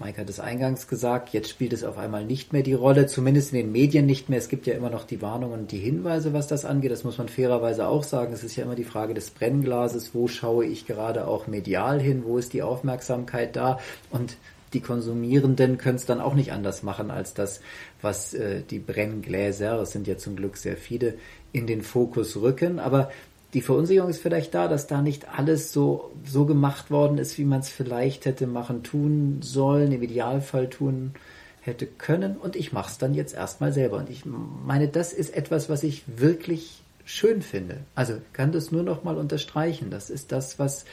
[0.00, 3.52] Mike hat es eingangs gesagt, jetzt spielt es auf einmal nicht mehr die Rolle, zumindest
[3.52, 4.38] in den Medien nicht mehr.
[4.38, 6.92] Es gibt ja immer noch die Warnungen und die Hinweise, was das angeht.
[6.92, 8.32] Das muss man fairerweise auch sagen.
[8.32, 10.14] Es ist ja immer die Frage des Brennglases.
[10.14, 12.22] Wo schaue ich gerade auch medial hin?
[12.24, 13.78] Wo ist die Aufmerksamkeit da?
[14.10, 14.36] Und
[14.72, 17.60] die Konsumierenden können es dann auch nicht anders machen, als das,
[18.02, 21.14] was äh, die Brenngläser, es sind ja zum Glück sehr viele,
[21.52, 22.78] in den Fokus rücken.
[22.78, 23.10] Aber
[23.54, 27.44] die Verunsicherung ist vielleicht da, dass da nicht alles so, so gemacht worden ist, wie
[27.44, 31.12] man es vielleicht hätte machen tun sollen, im Idealfall tun
[31.60, 32.36] hätte können.
[32.36, 33.96] Und ich mache es dann jetzt erstmal selber.
[33.96, 37.78] Und ich meine, das ist etwas, was ich wirklich schön finde.
[37.94, 39.90] Also kann das nur noch mal unterstreichen.
[39.90, 40.84] Das ist das, was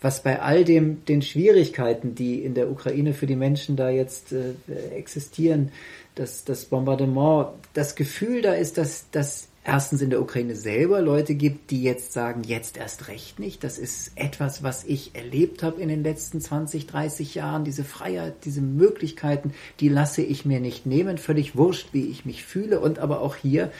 [0.00, 4.32] was bei all dem, den Schwierigkeiten, die in der Ukraine für die Menschen da jetzt
[4.32, 4.54] äh,
[4.96, 5.72] existieren,
[6.14, 11.34] das, das Bombardement, das Gefühl da ist, dass, dass erstens in der Ukraine selber Leute
[11.34, 13.62] gibt, die jetzt sagen, jetzt erst recht nicht.
[13.62, 17.64] Das ist etwas, was ich erlebt habe in den letzten 20, 30 Jahren.
[17.64, 21.18] Diese Freiheit, diese Möglichkeiten, die lasse ich mir nicht nehmen.
[21.18, 22.80] Völlig wurscht, wie ich mich fühle.
[22.80, 23.70] Und aber auch hier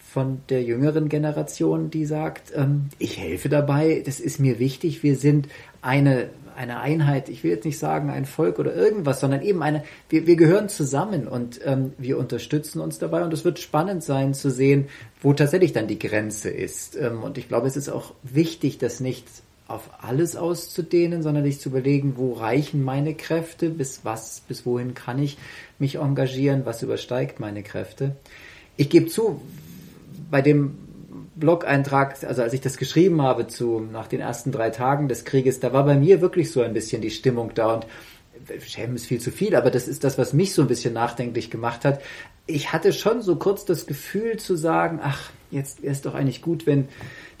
[0.00, 5.14] von der jüngeren Generation, die sagt, ähm, ich helfe dabei, das ist mir wichtig, wir
[5.14, 5.46] sind
[5.80, 9.84] eine, eine Einheit, ich will jetzt nicht sagen ein Volk oder irgendwas, sondern eben eine,
[10.08, 14.34] wir, wir gehören zusammen und ähm, wir unterstützen uns dabei und es wird spannend sein
[14.34, 14.88] zu sehen,
[15.20, 16.96] wo tatsächlich dann die Grenze ist.
[16.96, 19.26] Ähm, und ich glaube, es ist auch wichtig, das nicht
[19.68, 24.94] auf alles auszudehnen, sondern sich zu überlegen, wo reichen meine Kräfte, bis was, bis wohin
[24.94, 25.38] kann ich
[25.78, 28.14] mich engagieren, was übersteigt meine Kräfte.
[28.76, 29.40] Ich gebe zu,
[30.30, 30.76] bei dem
[31.36, 35.60] Blog-Eintrag, also als ich das geschrieben habe zu, nach den ersten drei Tagen des Krieges,
[35.60, 37.86] da war bei mir wirklich so ein bisschen die Stimmung da und
[38.66, 41.50] Schämen ist viel zu viel, aber das ist das, was mich so ein bisschen nachdenklich
[41.50, 42.00] gemacht hat.
[42.46, 46.42] Ich hatte schon so kurz das Gefühl zu sagen, ach, jetzt wäre es doch eigentlich
[46.42, 46.88] gut, wenn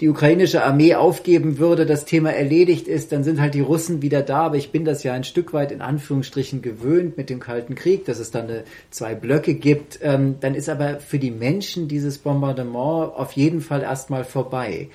[0.00, 4.22] die ukrainische Armee aufgeben würde, das Thema erledigt ist, dann sind halt die Russen wieder
[4.22, 4.40] da.
[4.46, 8.04] Aber ich bin das ja ein Stück weit in Anführungsstrichen gewöhnt mit dem Kalten Krieg,
[8.04, 9.98] dass es dann eine, zwei Blöcke gibt.
[10.02, 14.88] Ähm, dann ist aber für die Menschen dieses Bombardement auf jeden Fall erstmal vorbei.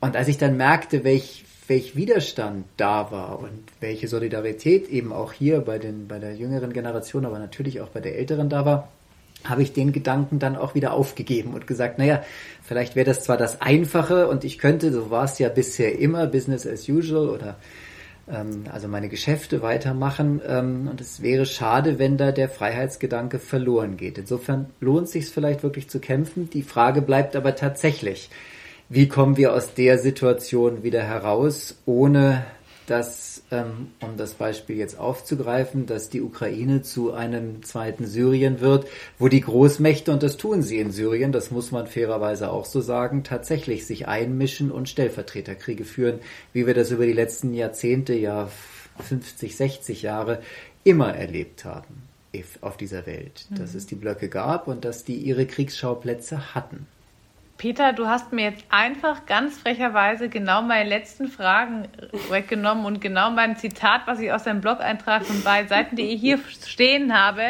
[0.00, 5.32] Und als ich dann merkte, welch, welch Widerstand da war und welche Solidarität eben auch
[5.32, 8.88] hier bei, den, bei der jüngeren Generation, aber natürlich auch bei der älteren da war,
[9.44, 12.24] habe ich den Gedanken dann auch wieder aufgegeben und gesagt, naja,
[12.64, 16.26] vielleicht wäre das zwar das Einfache und ich könnte, so war es ja bisher immer,
[16.26, 17.56] Business as usual oder
[18.28, 23.96] ähm, also meine Geschäfte weitermachen ähm, und es wäre schade, wenn da der Freiheitsgedanke verloren
[23.96, 24.18] geht.
[24.18, 26.50] Insofern lohnt es sich vielleicht wirklich zu kämpfen.
[26.50, 28.28] Die Frage bleibt aber tatsächlich,
[28.90, 32.44] wie kommen wir aus der Situation wieder heraus, ohne
[32.88, 38.88] dass, ähm, um das Beispiel jetzt aufzugreifen, dass die Ukraine zu einem zweiten Syrien wird,
[39.16, 42.80] wo die Großmächte, und das tun sie in Syrien, das muss man fairerweise auch so
[42.80, 46.18] sagen, tatsächlich sich einmischen und Stellvertreterkriege führen,
[46.52, 48.50] wie wir das über die letzten Jahrzehnte, ja
[48.98, 50.42] 50, 60 Jahre
[50.82, 52.02] immer erlebt haben
[52.60, 53.78] auf dieser Welt, dass mhm.
[53.78, 56.88] es die Blöcke gab und dass die ihre Kriegsschauplätze hatten.
[57.60, 61.88] Peter, du hast mir jetzt einfach ganz frecherweise genau meine letzten Fragen
[62.30, 66.22] weggenommen und genau mein Zitat, was ich aus deinem Blog-Eintrag von beiden Seiten, die ich
[66.22, 67.42] hier stehen habe.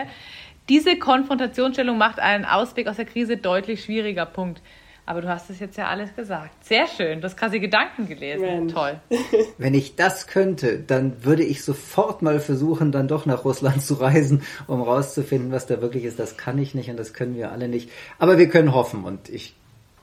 [0.68, 4.26] Diese Konfrontationsstellung macht einen Ausweg aus der Krise deutlich schwieriger.
[4.26, 4.62] Punkt.
[5.06, 6.64] Aber du hast es jetzt ja alles gesagt.
[6.64, 7.20] Sehr schön.
[7.20, 8.42] Du hast quasi Gedanken gelesen.
[8.42, 8.72] Mensch.
[8.72, 8.98] Toll.
[9.58, 13.94] Wenn ich das könnte, dann würde ich sofort mal versuchen, dann doch nach Russland zu
[13.94, 16.18] reisen, um rauszufinden, was da wirklich ist.
[16.18, 17.90] Das kann ich nicht und das können wir alle nicht.
[18.18, 19.54] Aber wir können hoffen und ich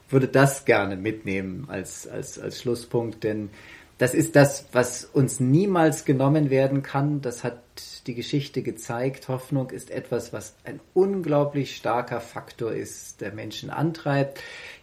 [0.10, 3.50] würde das gerne mitnehmen als, als, als Schlusspunkt, denn
[3.98, 7.22] das ist das, was uns niemals genommen werden kann.
[7.22, 7.58] Das hat
[8.06, 9.28] die Geschichte gezeigt.
[9.28, 14.40] Hoffnung ist etwas, was ein unglaublich starker Faktor ist, der Menschen antreibt,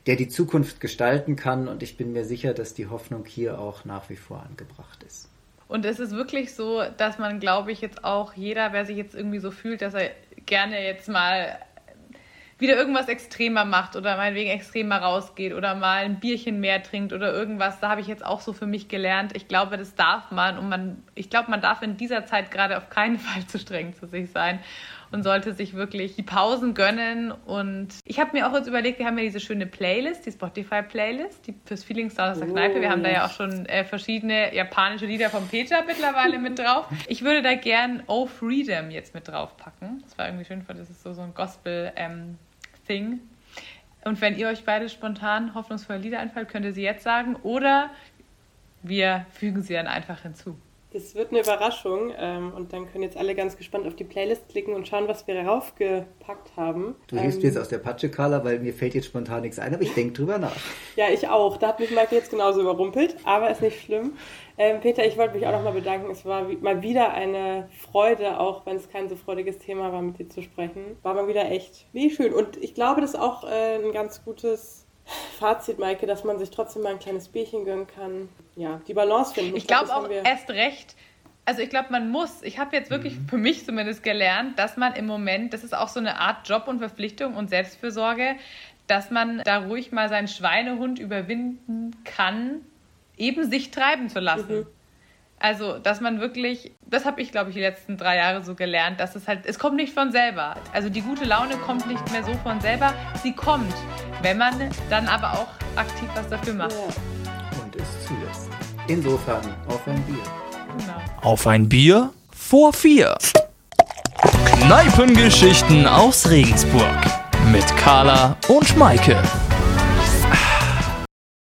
[0.07, 1.69] der die Zukunft gestalten kann.
[1.69, 5.29] Und ich bin mir sicher, dass die Hoffnung hier auch nach wie vor angebracht ist.
[5.69, 9.15] Und es ist wirklich so, dass man, glaube ich, jetzt auch jeder, wer sich jetzt
[9.15, 10.11] irgendwie so fühlt, dass er
[10.45, 11.57] gerne jetzt mal
[12.65, 17.33] wieder irgendwas extremer macht oder meinetwegen extremer rausgeht oder mal ein Bierchen mehr trinkt oder
[17.33, 17.79] irgendwas.
[17.81, 19.37] Da habe ich jetzt auch so für mich gelernt.
[19.37, 22.79] Ich glaube, das darf man und man, ich glaube, man darf in dieser Zeit gerade
[22.79, 24.61] auf keinen Fall zu streng zu sich sein
[25.15, 27.31] und sollte sich wirklich die Pausen gönnen.
[27.31, 31.47] Und ich habe mir auch jetzt überlegt, wir haben ja diese schöne Playlist, die Spotify-Playlist,
[31.47, 32.81] die fürs Feelingstars aus der Kneipe.
[32.81, 36.87] Wir haben da ja auch schon äh, verschiedene japanische Lieder von Peter mittlerweile mit drauf.
[37.07, 40.03] Ich würde da gern Oh Freedom jetzt mit draufpacken.
[40.03, 41.93] Das war irgendwie schön, weil das ist so, so ein Gospel-Thing.
[41.97, 42.39] Ähm,
[44.05, 47.91] und wenn ihr euch beide spontan hoffnungsvolle Lieder einfällt, könnt ihr sie jetzt sagen oder
[48.83, 50.59] wir fügen sie dann einfach hinzu.
[50.95, 54.49] Das wird eine Überraschung ähm, und dann können jetzt alle ganz gespannt auf die Playlist
[54.49, 56.95] klicken und schauen, was wir raufgepackt haben.
[57.09, 59.75] Du hilfst ähm, jetzt aus der Patsche, Carla, weil mir fällt jetzt spontan nichts ein,
[59.75, 60.55] aber ich denke drüber nach.
[60.97, 61.57] Ja, ich auch.
[61.57, 64.13] Da hat mich Mike jetzt genauso überrumpelt, aber ist nicht schlimm.
[64.57, 66.09] Ähm, Peter, ich wollte mich auch nochmal bedanken.
[66.13, 70.01] Es war wie, mal wieder eine Freude, auch wenn es kein so freudiges Thema war,
[70.01, 70.97] mit dir zu sprechen.
[71.03, 72.33] War mal wieder echt wie schön.
[72.33, 74.84] Und ich glaube, das ist auch äh, ein ganz gutes
[75.39, 78.29] Fazit, Maike, dass man sich trotzdem mal ein kleines Bierchen gönnen kann.
[78.57, 79.57] Ja, die Balance finden.
[79.57, 80.95] Ich, ich glaube glaub, auch erst recht.
[81.45, 83.29] Also ich glaube, man muss, ich habe jetzt wirklich mhm.
[83.29, 86.69] für mich zumindest gelernt, dass man im Moment, das ist auch so eine Art Job
[86.69, 88.37] und Verpflichtung und Selbstfürsorge,
[88.87, 92.63] dass man da ruhig mal seinen Schweinehund überwinden kann,
[93.17, 94.61] eben sich treiben zu lassen.
[94.61, 94.67] Mhm.
[95.45, 98.99] Also, dass man wirklich, das habe ich, glaube ich, die letzten drei Jahre so gelernt,
[98.99, 100.57] dass es halt, es kommt nicht von selber.
[100.73, 102.95] Also die gute Laune kommt nicht mehr so von selber.
[103.23, 103.75] Sie kommt,
[104.23, 104.55] wenn man
[104.89, 106.73] dann aber auch aktiv was dafür macht.
[107.63, 108.49] Und es zulässt.
[108.89, 110.17] Insofern auf ein Bier.
[110.79, 110.95] Genau.
[111.21, 113.15] Auf ein Bier vor vier.
[114.63, 116.97] Kneipengeschichten aus Regensburg
[117.53, 119.23] mit Carla und Schmeike.